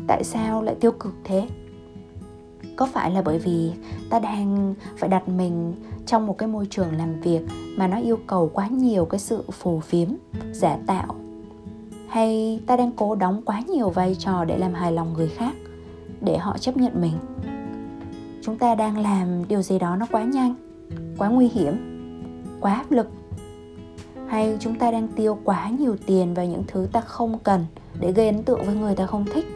Tại 0.07 0.25
sao 0.25 0.63
lại 0.63 0.75
tiêu 0.81 0.93
cực 0.93 1.15
thế? 1.25 1.49
Có 2.77 2.87
phải 2.87 3.11
là 3.11 3.23
bởi 3.23 3.39
vì 3.39 3.73
ta 4.11 4.19
đang 4.19 4.75
phải 4.97 5.09
đặt 5.09 5.29
mình 5.29 5.75
trong 6.07 6.27
một 6.27 6.39
cái 6.39 6.49
môi 6.49 6.67
trường 6.71 6.97
làm 6.97 7.21
việc 7.21 7.43
mà 7.77 7.87
nó 7.87 7.99
yêu 8.01 8.19
cầu 8.27 8.51
quá 8.55 8.67
nhiều 8.69 9.05
cái 9.05 9.21
sự 9.21 9.45
phù 9.53 9.81
phiếm, 9.81 10.09
giả 10.53 10.79
tạo? 10.87 11.15
Hay 12.09 12.61
ta 12.67 12.77
đang 12.77 12.93
cố 12.93 13.15
đóng 13.15 13.43
quá 13.45 13.63
nhiều 13.69 13.91
vai 13.91 14.15
trò 14.19 14.45
để 14.45 14.59
làm 14.59 14.75
hài 14.75 14.93
lòng 14.93 15.13
người 15.13 15.29
khác, 15.29 15.55
để 16.21 16.39
họ 16.39 16.59
chấp 16.59 16.77
nhận 16.77 17.01
mình? 17.01 17.15
Chúng 18.43 18.59
ta 18.59 18.75
đang 18.75 18.99
làm 18.99 19.49
điều 19.49 19.63
gì 19.63 19.79
đó 19.79 19.97
nó 19.97 20.07
quá 20.13 20.23
nhanh, 20.23 20.55
quá 21.19 21.29
nguy 21.29 21.49
hiểm, 21.49 21.75
quá 22.61 22.75
áp 22.75 22.91
lực? 22.91 23.09
Hay 24.27 24.57
chúng 24.61 24.75
ta 24.75 24.91
đang 24.91 25.09
tiêu 25.09 25.39
quá 25.45 25.69
nhiều 25.79 25.97
tiền 26.07 26.35
vào 26.35 26.47
những 26.47 26.63
thứ 26.67 26.89
ta 26.93 27.01
không 27.01 27.39
cần 27.39 27.67
để 28.01 28.13
gây 28.13 28.27
ấn 28.27 28.43
tượng 28.43 28.65
với 28.65 28.75
người 28.75 28.95
ta 28.95 29.07
không 29.07 29.25
thích? 29.35 29.47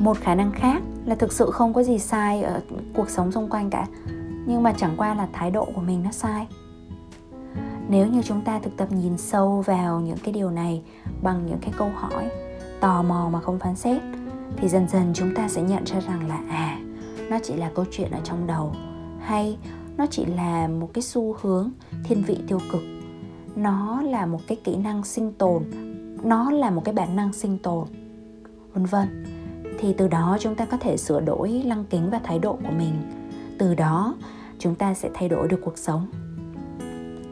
Một 0.00 0.16
khả 0.20 0.34
năng 0.34 0.52
khác 0.52 0.82
là 1.04 1.14
thực 1.14 1.32
sự 1.32 1.50
không 1.50 1.74
có 1.74 1.82
gì 1.82 1.98
sai 1.98 2.42
ở 2.42 2.60
cuộc 2.94 3.10
sống 3.10 3.32
xung 3.32 3.48
quanh 3.48 3.70
cả. 3.70 3.86
Nhưng 4.46 4.62
mà 4.62 4.72
chẳng 4.72 4.94
qua 4.96 5.14
là 5.14 5.28
thái 5.32 5.50
độ 5.50 5.64
của 5.74 5.80
mình 5.80 6.02
nó 6.02 6.10
sai. 6.10 6.46
Nếu 7.88 8.06
như 8.06 8.22
chúng 8.22 8.40
ta 8.40 8.58
thực 8.58 8.76
tập 8.76 8.88
nhìn 8.92 9.18
sâu 9.18 9.60
vào 9.66 10.00
những 10.00 10.18
cái 10.24 10.32
điều 10.32 10.50
này 10.50 10.82
bằng 11.22 11.46
những 11.46 11.58
cái 11.60 11.72
câu 11.76 11.90
hỏi, 11.94 12.30
tò 12.80 13.02
mò 13.02 13.28
mà 13.32 13.40
không 13.40 13.58
phán 13.58 13.76
xét, 13.76 14.02
thì 14.56 14.68
dần 14.68 14.88
dần 14.88 15.12
chúng 15.14 15.34
ta 15.34 15.48
sẽ 15.48 15.62
nhận 15.62 15.84
ra 15.84 16.00
rằng 16.00 16.28
là 16.28 16.40
à 16.48 16.78
nó 17.30 17.38
chỉ 17.42 17.54
là 17.54 17.70
câu 17.74 17.84
chuyện 17.90 18.10
ở 18.10 18.20
trong 18.24 18.46
đầu. 18.46 18.72
Hay 19.20 19.58
nó 19.96 20.06
chỉ 20.10 20.24
là 20.24 20.68
một 20.68 20.90
cái 20.94 21.02
xu 21.02 21.36
hướng 21.40 21.70
thiên 22.04 22.22
vị 22.22 22.38
tiêu 22.48 22.58
cực. 22.72 22.82
Nó 23.56 24.02
là 24.02 24.26
một 24.26 24.40
cái 24.46 24.58
kỹ 24.64 24.76
năng 24.76 25.04
sinh 25.04 25.32
tồn. 25.32 25.62
Nó 26.22 26.50
là 26.50 26.70
một 26.70 26.82
cái 26.84 26.94
bản 26.94 27.16
năng 27.16 27.32
sinh 27.32 27.58
tồn. 27.58 27.88
Vân 28.74 28.84
vân 28.84 29.29
thì 29.80 29.92
từ 29.92 30.08
đó 30.08 30.36
chúng 30.40 30.54
ta 30.54 30.64
có 30.64 30.76
thể 30.76 30.96
sửa 30.96 31.20
đổi 31.20 31.62
lăng 31.64 31.84
kính 31.90 32.10
và 32.10 32.20
thái 32.24 32.38
độ 32.38 32.52
của 32.52 32.70
mình. 32.78 32.94
Từ 33.58 33.74
đó 33.74 34.14
chúng 34.58 34.74
ta 34.74 34.94
sẽ 34.94 35.10
thay 35.14 35.28
đổi 35.28 35.48
được 35.48 35.60
cuộc 35.64 35.78
sống. 35.78 36.06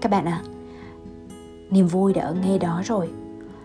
Các 0.00 0.10
bạn 0.10 0.24
ạ 0.24 0.42
à, 0.44 0.48
niềm 1.70 1.86
vui 1.86 2.12
đã 2.12 2.22
ở 2.22 2.34
ngay 2.34 2.58
đó 2.58 2.82
rồi. 2.84 3.08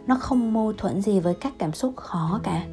Nó 0.08 0.16
không 0.16 0.54
mâu 0.54 0.74
thuẫn 0.74 1.02
gì 1.02 1.20
với 1.20 1.36
các 1.36 1.54
cảm 1.58 1.74
xúc 1.74 1.96
khó 1.96 2.40
cả. 2.44 2.66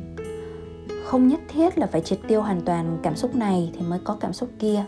Không 1.05 1.29
nhất 1.29 1.41
thiết 1.49 1.79
là 1.79 1.87
phải 1.87 2.01
triệt 2.01 2.19
tiêu 2.29 2.43
hoàn 2.43 2.61
toàn 2.61 2.99
cảm 3.03 3.17
xúc 3.17 3.35
này 3.35 3.71
thì 3.75 3.81
mới 3.81 3.99
có 4.05 4.17
cảm 4.21 4.33
xúc 4.33 4.51
kia. 4.59 4.85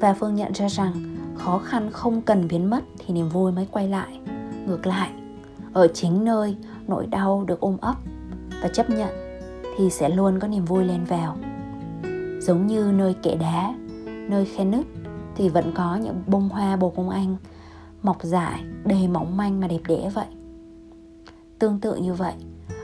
Và 0.00 0.14
phương 0.14 0.34
nhận 0.34 0.52
ra 0.52 0.68
rằng 0.68 1.16
khó 1.34 1.58
khăn 1.58 1.90
không 1.92 2.22
cần 2.22 2.48
biến 2.48 2.70
mất 2.70 2.84
thì 2.98 3.14
niềm 3.14 3.28
vui 3.28 3.52
mới 3.52 3.66
quay 3.70 3.88
lại. 3.88 4.20
Ngược 4.66 4.86
lại 4.86 5.10
ở 5.72 5.88
chính 5.88 6.24
nơi 6.24 6.56
nỗi 6.88 7.06
đau 7.06 7.44
được 7.44 7.60
ôm 7.60 7.76
ấp 7.80 7.94
và 8.62 8.68
chấp 8.68 8.90
nhận 8.90 9.25
thì 9.76 9.90
sẽ 9.90 10.08
luôn 10.08 10.38
có 10.38 10.48
niềm 10.48 10.64
vui 10.64 10.84
lên 10.84 11.04
vào. 11.04 11.36
Giống 12.40 12.66
như 12.66 12.92
nơi 12.94 13.14
kẽ 13.14 13.36
đá, 13.36 13.74
nơi 14.28 14.44
khe 14.44 14.64
nứt 14.64 14.86
thì 15.36 15.48
vẫn 15.48 15.72
có 15.74 15.96
những 15.96 16.22
bông 16.26 16.48
hoa 16.48 16.76
bồ 16.76 16.90
công 16.90 17.10
anh, 17.10 17.36
mọc 18.02 18.22
dại, 18.22 18.60
đầy 18.84 19.08
mỏng 19.08 19.36
manh 19.36 19.60
mà 19.60 19.68
đẹp 19.68 19.80
đẽ 19.88 20.10
vậy. 20.14 20.26
Tương 21.58 21.80
tự 21.80 21.96
như 21.96 22.14
vậy, 22.14 22.34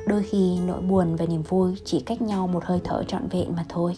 đôi 0.07 0.23
khi 0.23 0.59
nỗi 0.67 0.81
buồn 0.81 1.17
và 1.17 1.27
niềm 1.27 1.43
vui 1.43 1.75
chỉ 1.85 2.01
cách 2.01 2.23
nhau 2.23 2.47
một 2.47 2.65
hơi 2.65 2.81
thở 2.85 3.05
trọn 3.05 3.29
vẹn 3.29 3.57
mà 3.57 3.65
thôi. 3.69 3.97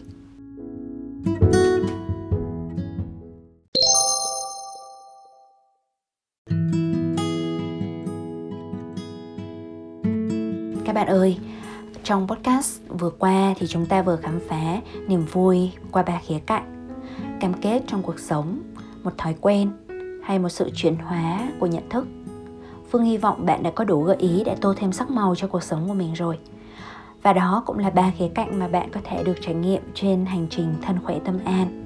Trong 12.04 12.28
podcast 12.28 12.80
vừa 12.88 13.10
qua 13.10 13.54
thì 13.58 13.66
chúng 13.66 13.86
ta 13.86 14.02
vừa 14.02 14.16
khám 14.16 14.40
phá 14.48 14.80
niềm 15.06 15.24
vui 15.32 15.72
qua 15.90 16.02
ba 16.02 16.20
khía 16.26 16.38
cạnh. 16.46 16.90
Cam 17.40 17.54
kết 17.54 17.82
trong 17.86 18.02
cuộc 18.02 18.18
sống, 18.18 18.58
một 19.02 19.18
thói 19.18 19.34
quen 19.40 19.70
hay 20.22 20.38
một 20.38 20.48
sự 20.48 20.70
chuyển 20.74 20.96
hóa 20.96 21.48
của 21.58 21.66
nhận 21.66 21.88
thức. 21.88 22.06
Phương 22.90 23.04
hy 23.04 23.16
vọng 23.16 23.46
bạn 23.46 23.62
đã 23.62 23.70
có 23.70 23.84
đủ 23.84 24.02
gợi 24.02 24.16
ý 24.16 24.42
để 24.46 24.56
tô 24.60 24.74
thêm 24.76 24.92
sắc 24.92 25.10
màu 25.10 25.34
cho 25.34 25.46
cuộc 25.46 25.62
sống 25.62 25.88
của 25.88 25.94
mình 25.94 26.12
rồi. 26.12 26.38
Và 27.22 27.32
đó 27.32 27.62
cũng 27.66 27.78
là 27.78 27.90
ba 27.90 28.12
khía 28.18 28.28
cạnh 28.34 28.58
mà 28.58 28.68
bạn 28.68 28.90
có 28.90 29.00
thể 29.04 29.22
được 29.24 29.36
trải 29.40 29.54
nghiệm 29.54 29.82
trên 29.94 30.26
hành 30.26 30.46
trình 30.50 30.74
thân 30.82 30.98
khỏe 31.04 31.18
tâm 31.24 31.38
an. 31.44 31.84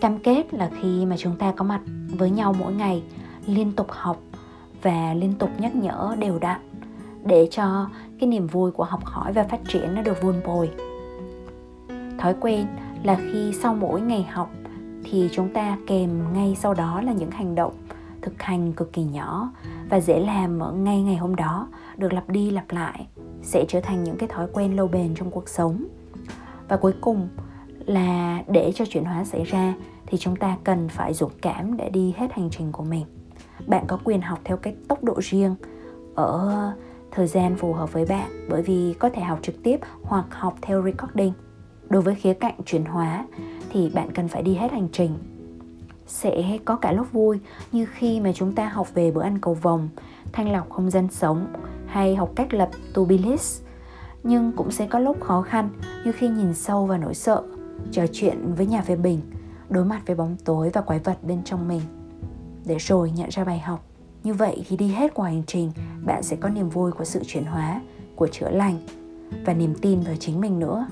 Cam 0.00 0.18
kết 0.18 0.54
là 0.54 0.70
khi 0.80 1.06
mà 1.06 1.16
chúng 1.16 1.36
ta 1.36 1.52
có 1.56 1.64
mặt 1.64 1.80
với 2.18 2.30
nhau 2.30 2.54
mỗi 2.58 2.72
ngày, 2.72 3.02
liên 3.46 3.72
tục 3.72 3.86
học 3.90 4.20
và 4.82 5.14
liên 5.14 5.34
tục 5.38 5.50
nhắc 5.58 5.76
nhở, 5.76 6.16
đều 6.18 6.38
đặn 6.38 6.60
để 7.26 7.48
cho 7.50 7.88
cái 8.18 8.28
niềm 8.28 8.46
vui 8.46 8.70
của 8.70 8.84
học 8.84 9.04
hỏi 9.04 9.32
và 9.32 9.42
phát 9.42 9.60
triển 9.68 9.94
nó 9.94 10.02
được 10.02 10.22
vun 10.22 10.34
bồi. 10.44 10.70
Thói 12.18 12.34
quen 12.40 12.66
là 13.02 13.14
khi 13.14 13.52
sau 13.52 13.74
mỗi 13.74 14.00
ngày 14.00 14.22
học 14.22 14.50
thì 15.04 15.28
chúng 15.32 15.52
ta 15.52 15.78
kèm 15.86 16.32
ngay 16.32 16.56
sau 16.60 16.74
đó 16.74 17.00
là 17.00 17.12
những 17.12 17.30
hành 17.30 17.54
động 17.54 17.72
thực 18.22 18.42
hành 18.42 18.72
cực 18.72 18.92
kỳ 18.92 19.04
nhỏ 19.04 19.52
và 19.90 20.00
dễ 20.00 20.20
làm 20.20 20.58
ở 20.60 20.72
ngay 20.72 21.02
ngày 21.02 21.16
hôm 21.16 21.36
đó, 21.36 21.68
được 21.96 22.12
lặp 22.12 22.28
đi 22.28 22.50
lặp 22.50 22.64
lại, 22.70 23.06
sẽ 23.42 23.64
trở 23.68 23.80
thành 23.80 24.04
những 24.04 24.16
cái 24.16 24.28
thói 24.28 24.46
quen 24.52 24.76
lâu 24.76 24.88
bền 24.88 25.14
trong 25.14 25.30
cuộc 25.30 25.48
sống. 25.48 25.84
Và 26.68 26.76
cuối 26.76 26.92
cùng 27.00 27.28
là 27.86 28.42
để 28.48 28.72
cho 28.74 28.84
chuyển 28.84 29.04
hóa 29.04 29.24
xảy 29.24 29.44
ra 29.44 29.74
thì 30.06 30.18
chúng 30.18 30.36
ta 30.36 30.56
cần 30.64 30.88
phải 30.88 31.14
dũng 31.14 31.32
cảm 31.42 31.76
để 31.76 31.90
đi 31.90 32.14
hết 32.16 32.32
hành 32.32 32.50
trình 32.50 32.72
của 32.72 32.84
mình. 32.84 33.04
Bạn 33.66 33.84
có 33.86 33.98
quyền 34.04 34.20
học 34.20 34.38
theo 34.44 34.56
cái 34.56 34.74
tốc 34.88 35.04
độ 35.04 35.14
riêng 35.20 35.54
ở 36.14 36.72
thời 37.16 37.26
gian 37.26 37.56
phù 37.56 37.72
hợp 37.72 37.92
với 37.92 38.04
bạn 38.04 38.46
bởi 38.48 38.62
vì 38.62 38.94
có 38.98 39.08
thể 39.08 39.22
học 39.22 39.38
trực 39.42 39.62
tiếp 39.62 39.80
hoặc 40.02 40.26
học 40.30 40.54
theo 40.62 40.82
recording. 40.82 41.32
Đối 41.88 42.02
với 42.02 42.14
khía 42.14 42.34
cạnh 42.34 42.54
chuyển 42.66 42.84
hóa 42.84 43.26
thì 43.70 43.90
bạn 43.94 44.12
cần 44.14 44.28
phải 44.28 44.42
đi 44.42 44.54
hết 44.54 44.72
hành 44.72 44.88
trình. 44.92 45.10
Sẽ 46.06 46.58
có 46.64 46.76
cả 46.76 46.92
lúc 46.92 47.12
vui 47.12 47.38
như 47.72 47.86
khi 47.86 48.20
mà 48.20 48.32
chúng 48.32 48.54
ta 48.54 48.68
học 48.68 48.94
về 48.94 49.10
bữa 49.10 49.22
ăn 49.22 49.38
cầu 49.38 49.54
vồng, 49.54 49.88
thanh 50.32 50.52
lọc 50.52 50.70
không 50.70 50.90
gian 50.90 51.08
sống 51.10 51.46
hay 51.86 52.16
học 52.16 52.30
cách 52.36 52.54
lập 52.54 52.70
to 52.94 53.04
be 53.04 53.16
list. 53.18 53.62
Nhưng 54.22 54.52
cũng 54.52 54.70
sẽ 54.70 54.86
có 54.86 54.98
lúc 54.98 55.20
khó 55.20 55.42
khăn 55.42 55.68
như 56.04 56.12
khi 56.12 56.28
nhìn 56.28 56.54
sâu 56.54 56.86
vào 56.86 56.98
nỗi 56.98 57.14
sợ, 57.14 57.42
trò 57.92 58.06
chuyện 58.12 58.54
với 58.56 58.66
nhà 58.66 58.82
phê 58.82 58.96
bình, 58.96 59.20
đối 59.68 59.84
mặt 59.84 60.02
với 60.06 60.16
bóng 60.16 60.36
tối 60.44 60.70
và 60.72 60.80
quái 60.80 60.98
vật 60.98 61.18
bên 61.22 61.42
trong 61.44 61.68
mình. 61.68 61.82
Để 62.64 62.76
rồi 62.78 63.10
nhận 63.10 63.28
ra 63.30 63.44
bài 63.44 63.58
học 63.58 63.85
như 64.26 64.34
vậy 64.34 64.62
khi 64.66 64.76
đi 64.76 64.88
hết 64.88 65.14
cuộc 65.14 65.22
hành 65.22 65.42
trình, 65.46 65.70
bạn 66.04 66.22
sẽ 66.22 66.36
có 66.36 66.48
niềm 66.48 66.68
vui 66.68 66.92
của 66.92 67.04
sự 67.04 67.22
chuyển 67.26 67.44
hóa, 67.44 67.80
của 68.16 68.28
chữa 68.28 68.50
lành 68.50 68.78
và 69.44 69.54
niềm 69.54 69.74
tin 69.74 70.00
vào 70.00 70.16
chính 70.16 70.40
mình 70.40 70.58
nữa. 70.58 70.86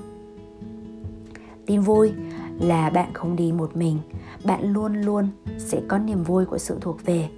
Tin 1.65 1.81
vui 1.81 2.11
là 2.59 2.89
bạn 2.89 3.13
không 3.13 3.35
đi 3.35 3.51
một 3.51 3.75
mình, 3.75 3.99
bạn 4.43 4.73
luôn 4.73 5.01
luôn 5.01 5.27
sẽ 5.57 5.81
có 5.87 5.97
niềm 5.97 6.23
vui 6.23 6.45
của 6.45 6.57
sự 6.57 6.77
thuộc 6.81 7.05
về. 7.05 7.29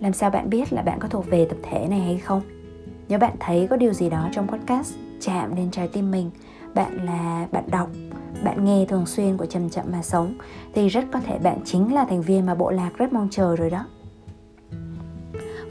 Làm 0.00 0.12
sao 0.12 0.30
bạn 0.30 0.50
biết 0.50 0.72
là 0.72 0.82
bạn 0.82 0.98
có 1.00 1.08
thuộc 1.08 1.30
về 1.30 1.44
tập 1.44 1.58
thể 1.62 1.86
này 1.90 2.00
hay 2.00 2.18
không? 2.18 2.42
Nếu 3.08 3.18
bạn 3.18 3.36
thấy 3.40 3.66
có 3.70 3.76
điều 3.76 3.92
gì 3.92 4.10
đó 4.10 4.28
trong 4.32 4.48
podcast 4.48 4.94
chạm 5.20 5.54
đến 5.54 5.70
trái 5.70 5.88
tim 5.88 6.10
mình, 6.10 6.30
bạn 6.74 7.06
là 7.06 7.48
bạn 7.52 7.64
đọc, 7.70 7.90
bạn 8.44 8.64
nghe 8.64 8.86
thường 8.88 9.06
xuyên 9.06 9.36
của 9.36 9.46
chậm 9.46 9.70
chậm 9.70 9.84
mà 9.92 10.02
sống, 10.02 10.34
thì 10.74 10.88
rất 10.88 11.04
có 11.12 11.20
thể 11.20 11.38
bạn 11.38 11.58
chính 11.64 11.94
là 11.94 12.04
thành 12.04 12.22
viên 12.22 12.46
mà 12.46 12.54
bộ 12.54 12.70
lạc 12.70 12.90
rất 12.96 13.12
mong 13.12 13.28
chờ 13.30 13.56
rồi 13.56 13.70
đó. 13.70 13.86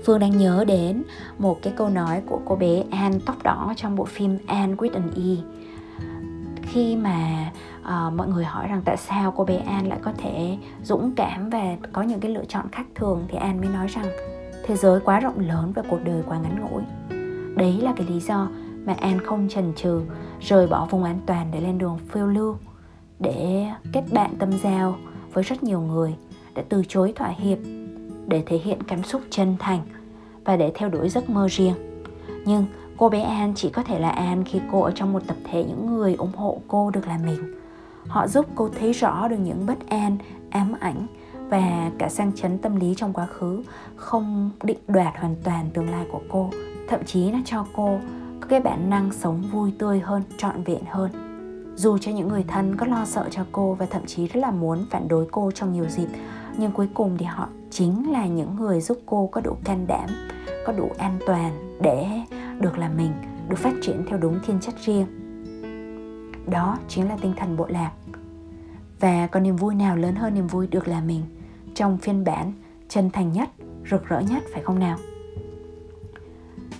Phương 0.05 0.19
đang 0.19 0.37
nhớ 0.37 0.63
đến 0.67 1.03
một 1.37 1.61
cái 1.61 1.73
câu 1.77 1.89
nói 1.89 2.21
của 2.25 2.41
cô 2.45 2.55
bé 2.55 2.83
Anne 2.91 3.19
tóc 3.25 3.43
đỏ 3.43 3.73
trong 3.75 3.95
bộ 3.95 4.05
phim 4.05 4.37
Anne 4.47 4.75
with 4.75 4.93
an 4.93 5.11
E. 5.15 5.43
Khi 6.61 6.95
mà 6.95 7.51
uh, 7.81 8.13
mọi 8.13 8.27
người 8.27 8.45
hỏi 8.45 8.67
rằng 8.67 8.81
tại 8.85 8.97
sao 8.97 9.33
cô 9.37 9.45
bé 9.45 9.57
An 9.57 9.87
lại 9.87 9.99
có 10.01 10.11
thể 10.17 10.57
dũng 10.83 11.11
cảm 11.15 11.49
và 11.49 11.75
có 11.91 12.01
những 12.01 12.19
cái 12.19 12.31
lựa 12.31 12.45
chọn 12.45 12.65
khác 12.71 12.85
thường 12.95 13.25
thì 13.27 13.37
An 13.37 13.61
mới 13.61 13.69
nói 13.69 13.87
rằng 13.87 14.05
thế 14.65 14.75
giới 14.75 14.99
quá 14.99 15.19
rộng 15.19 15.39
lớn 15.39 15.71
và 15.75 15.83
cuộc 15.89 15.99
đời 16.03 16.23
quá 16.27 16.39
ngắn 16.39 16.59
ngủi. 16.61 16.81
Đấy 17.55 17.79
là 17.81 17.93
cái 17.95 18.07
lý 18.07 18.19
do 18.19 18.47
mà 18.85 18.93
An 18.93 19.19
không 19.25 19.49
chần 19.49 19.73
chừ 19.75 20.01
rời 20.41 20.67
bỏ 20.67 20.85
vùng 20.85 21.03
an 21.03 21.19
toàn 21.25 21.51
để 21.51 21.61
lên 21.61 21.77
đường 21.77 21.99
phiêu 22.09 22.27
lưu 22.27 22.55
để 23.19 23.67
kết 23.93 24.03
bạn 24.11 24.35
tâm 24.39 24.51
giao 24.63 24.95
với 25.33 25.43
rất 25.43 25.63
nhiều 25.63 25.81
người 25.81 26.15
để 26.55 26.63
từ 26.69 26.83
chối 26.87 27.13
thỏa 27.15 27.27
hiệp 27.27 27.57
để 28.29 28.43
thể 28.45 28.57
hiện 28.57 28.83
cảm 28.83 29.03
xúc 29.03 29.21
chân 29.29 29.55
thành 29.59 29.81
và 30.45 30.57
để 30.57 30.71
theo 30.75 30.89
đuổi 30.89 31.09
giấc 31.09 31.29
mơ 31.29 31.47
riêng. 31.51 31.75
Nhưng 32.45 32.65
cô 32.97 33.09
bé 33.09 33.21
An 33.21 33.53
chỉ 33.55 33.69
có 33.69 33.83
thể 33.83 33.99
là 33.99 34.09
An 34.09 34.43
khi 34.43 34.59
cô 34.71 34.81
ở 34.81 34.91
trong 34.91 35.13
một 35.13 35.21
tập 35.27 35.37
thể 35.43 35.63
những 35.63 35.95
người 35.95 36.15
ủng 36.15 36.35
hộ 36.35 36.61
cô 36.67 36.91
được 36.91 37.07
là 37.07 37.19
mình. 37.25 37.53
Họ 38.07 38.27
giúp 38.27 38.45
cô 38.55 38.69
thấy 38.79 38.91
rõ 38.93 39.27
được 39.27 39.37
những 39.37 39.65
bất 39.65 39.89
an, 39.89 40.17
ám 40.49 40.73
ảnh 40.79 41.07
và 41.49 41.91
cả 41.97 42.09
sang 42.09 42.31
chấn 42.35 42.57
tâm 42.57 42.75
lý 42.75 42.93
trong 42.97 43.13
quá 43.13 43.25
khứ 43.25 43.63
không 43.95 44.51
định 44.63 44.77
đoạt 44.87 45.13
hoàn 45.17 45.35
toàn 45.43 45.69
tương 45.73 45.89
lai 45.89 46.05
của 46.11 46.21
cô. 46.29 46.49
Thậm 46.87 46.99
chí 47.05 47.31
nó 47.31 47.37
cho 47.45 47.65
cô 47.75 47.99
có 48.39 48.47
cái 48.47 48.59
bản 48.59 48.89
năng 48.89 49.11
sống 49.11 49.41
vui 49.51 49.73
tươi 49.79 49.99
hơn, 49.99 50.23
trọn 50.37 50.63
vẹn 50.63 50.83
hơn. 50.89 51.11
Dù 51.75 51.97
cho 51.97 52.11
những 52.11 52.27
người 52.27 52.43
thân 52.47 52.75
có 52.77 52.85
lo 52.85 53.05
sợ 53.05 53.27
cho 53.31 53.45
cô 53.51 53.73
và 53.73 53.85
thậm 53.85 54.05
chí 54.05 54.27
rất 54.27 54.39
là 54.39 54.51
muốn 54.51 54.85
phản 54.91 55.07
đối 55.07 55.27
cô 55.31 55.51
trong 55.51 55.73
nhiều 55.73 55.85
dịp 55.89 56.07
nhưng 56.59 56.71
cuối 56.71 56.87
cùng 56.93 57.17
thì 57.17 57.25
họ 57.25 57.49
chính 57.69 58.11
là 58.11 58.27
những 58.27 58.55
người 58.55 58.81
giúp 58.81 58.97
cô 59.05 59.29
có 59.31 59.41
đủ 59.41 59.55
can 59.63 59.87
đảm, 59.87 60.09
có 60.65 60.73
đủ 60.73 60.89
an 60.97 61.19
toàn 61.27 61.77
để 61.81 62.07
được 62.59 62.77
là 62.77 62.89
mình, 62.89 63.11
được 63.49 63.57
phát 63.59 63.73
triển 63.81 64.05
theo 64.09 64.17
đúng 64.17 64.39
thiên 64.45 64.59
chất 64.59 64.75
riêng. 64.85 65.05
Đó 66.47 66.77
chính 66.87 67.09
là 67.09 67.17
tinh 67.21 67.33
thần 67.37 67.57
bộ 67.57 67.67
lạc. 67.69 67.91
Và 68.99 69.27
có 69.27 69.39
niềm 69.39 69.55
vui 69.55 69.75
nào 69.75 69.97
lớn 69.97 70.15
hơn 70.15 70.33
niềm 70.33 70.47
vui 70.47 70.67
được 70.67 70.87
là 70.87 71.01
mình? 71.01 71.21
Trong 71.75 71.97
phiên 71.97 72.23
bản, 72.23 72.53
chân 72.89 73.09
thành 73.09 73.33
nhất, 73.33 73.49
rực 73.91 74.05
rỡ 74.05 74.19
nhất, 74.19 74.43
phải 74.53 74.63
không 74.63 74.79
nào? 74.79 74.97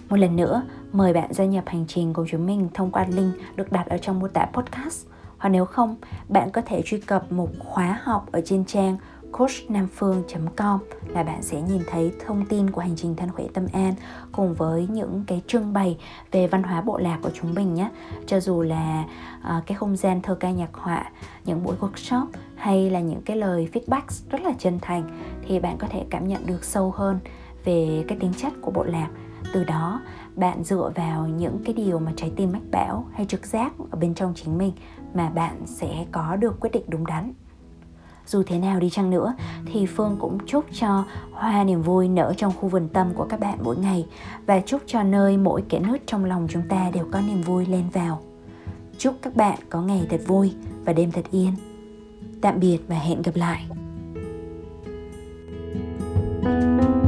Một 0.09 0.15
lần 0.15 0.35
nữa, 0.35 0.61
mời 0.91 1.13
bạn 1.13 1.33
gia 1.33 1.45
nhập 1.45 1.63
hành 1.67 1.85
trình 1.87 2.13
của 2.13 2.25
chúng 2.29 2.45
mình 2.45 2.69
thông 2.73 2.91
qua 2.91 3.05
link 3.09 3.33
được 3.55 3.71
đặt 3.71 3.89
ở 3.89 3.97
trong 3.97 4.19
mô 4.19 4.27
tả 4.27 4.45
podcast. 4.53 5.05
Hoặc 5.37 5.49
nếu 5.49 5.65
không, 5.65 5.95
bạn 6.29 6.49
có 6.51 6.61
thể 6.65 6.81
truy 6.85 6.99
cập 6.99 7.31
một 7.31 7.49
khóa 7.59 7.99
học 8.03 8.31
ở 8.31 8.41
trên 8.45 8.65
trang 8.65 8.97
coachnamphương.com 9.31 10.79
là 11.07 11.23
bạn 11.23 11.41
sẽ 11.41 11.61
nhìn 11.61 11.81
thấy 11.87 12.11
thông 12.25 12.45
tin 12.45 12.69
của 12.69 12.81
hành 12.81 12.95
trình 12.95 13.15
thân 13.15 13.31
khỏe 13.31 13.45
tâm 13.53 13.67
an 13.73 13.93
cùng 14.31 14.53
với 14.53 14.87
những 14.91 15.23
cái 15.27 15.41
trưng 15.47 15.73
bày 15.73 15.97
về 16.31 16.47
văn 16.47 16.63
hóa 16.63 16.81
bộ 16.81 16.97
lạc 16.97 17.19
của 17.21 17.31
chúng 17.33 17.53
mình 17.53 17.73
nhé. 17.73 17.89
Cho 18.27 18.39
dù 18.39 18.61
là 18.61 19.05
uh, 19.39 19.65
cái 19.65 19.75
không 19.77 19.95
gian 19.95 20.21
thơ 20.21 20.35
ca 20.35 20.51
nhạc 20.51 20.73
họa 20.73 21.11
những 21.45 21.63
buổi 21.63 21.75
workshop 21.79 22.25
hay 22.55 22.89
là 22.89 22.99
những 22.99 23.21
cái 23.21 23.37
lời 23.37 23.69
feedback 23.73 24.01
rất 24.31 24.41
là 24.41 24.51
chân 24.59 24.79
thành 24.81 25.19
thì 25.47 25.59
bạn 25.59 25.77
có 25.77 25.87
thể 25.89 26.05
cảm 26.09 26.27
nhận 26.27 26.45
được 26.45 26.63
sâu 26.63 26.91
hơn 26.91 27.19
về 27.65 28.05
cái 28.07 28.17
tính 28.17 28.33
chất 28.37 28.53
của 28.61 28.71
bộ 28.71 28.83
lạc. 28.83 29.09
Từ 29.53 29.63
đó 29.63 30.01
bạn 30.35 30.63
dựa 30.63 30.91
vào 30.95 31.27
những 31.27 31.61
cái 31.65 31.73
điều 31.73 31.99
mà 31.99 32.11
trái 32.15 32.31
tim 32.35 32.51
mách 32.51 32.71
bảo 32.71 33.05
hay 33.13 33.25
trực 33.25 33.45
giác 33.45 33.73
ở 33.91 33.97
bên 33.97 34.13
trong 34.13 34.33
chính 34.35 34.57
mình 34.57 34.71
mà 35.13 35.29
bạn 35.29 35.61
sẽ 35.65 36.05
có 36.11 36.35
được 36.35 36.59
quyết 36.59 36.69
định 36.73 36.83
đúng 36.87 37.05
đắn 37.05 37.33
dù 38.29 38.43
thế 38.43 38.59
nào 38.59 38.79
đi 38.79 38.89
chăng 38.89 39.09
nữa, 39.09 39.33
thì 39.65 39.85
phương 39.85 40.17
cũng 40.19 40.37
chúc 40.45 40.65
cho 40.71 41.05
hoa 41.31 41.63
niềm 41.63 41.81
vui 41.81 42.07
nở 42.07 42.33
trong 42.37 42.53
khu 42.59 42.69
vườn 42.69 42.87
tâm 42.93 43.13
của 43.13 43.25
các 43.29 43.39
bạn 43.39 43.57
mỗi 43.63 43.77
ngày 43.77 44.05
và 44.45 44.59
chúc 44.59 44.81
cho 44.85 45.03
nơi 45.03 45.37
mỗi 45.37 45.63
kẻ 45.69 45.79
nứt 45.79 46.01
trong 46.07 46.25
lòng 46.25 46.47
chúng 46.49 46.63
ta 46.69 46.91
đều 46.93 47.05
có 47.11 47.21
niềm 47.21 47.41
vui 47.41 47.65
lên 47.65 47.83
vào. 47.93 48.21
Chúc 48.97 49.15
các 49.21 49.35
bạn 49.35 49.59
có 49.69 49.81
ngày 49.81 50.07
thật 50.09 50.21
vui 50.27 50.53
và 50.85 50.93
đêm 50.93 51.11
thật 51.11 51.25
yên. 51.31 51.51
Tạm 52.41 52.59
biệt 52.59 52.79
và 52.87 52.95
hẹn 52.95 53.21
gặp 53.21 53.35
lại. 53.35 53.65
thank 56.41 56.83
you 56.83 56.98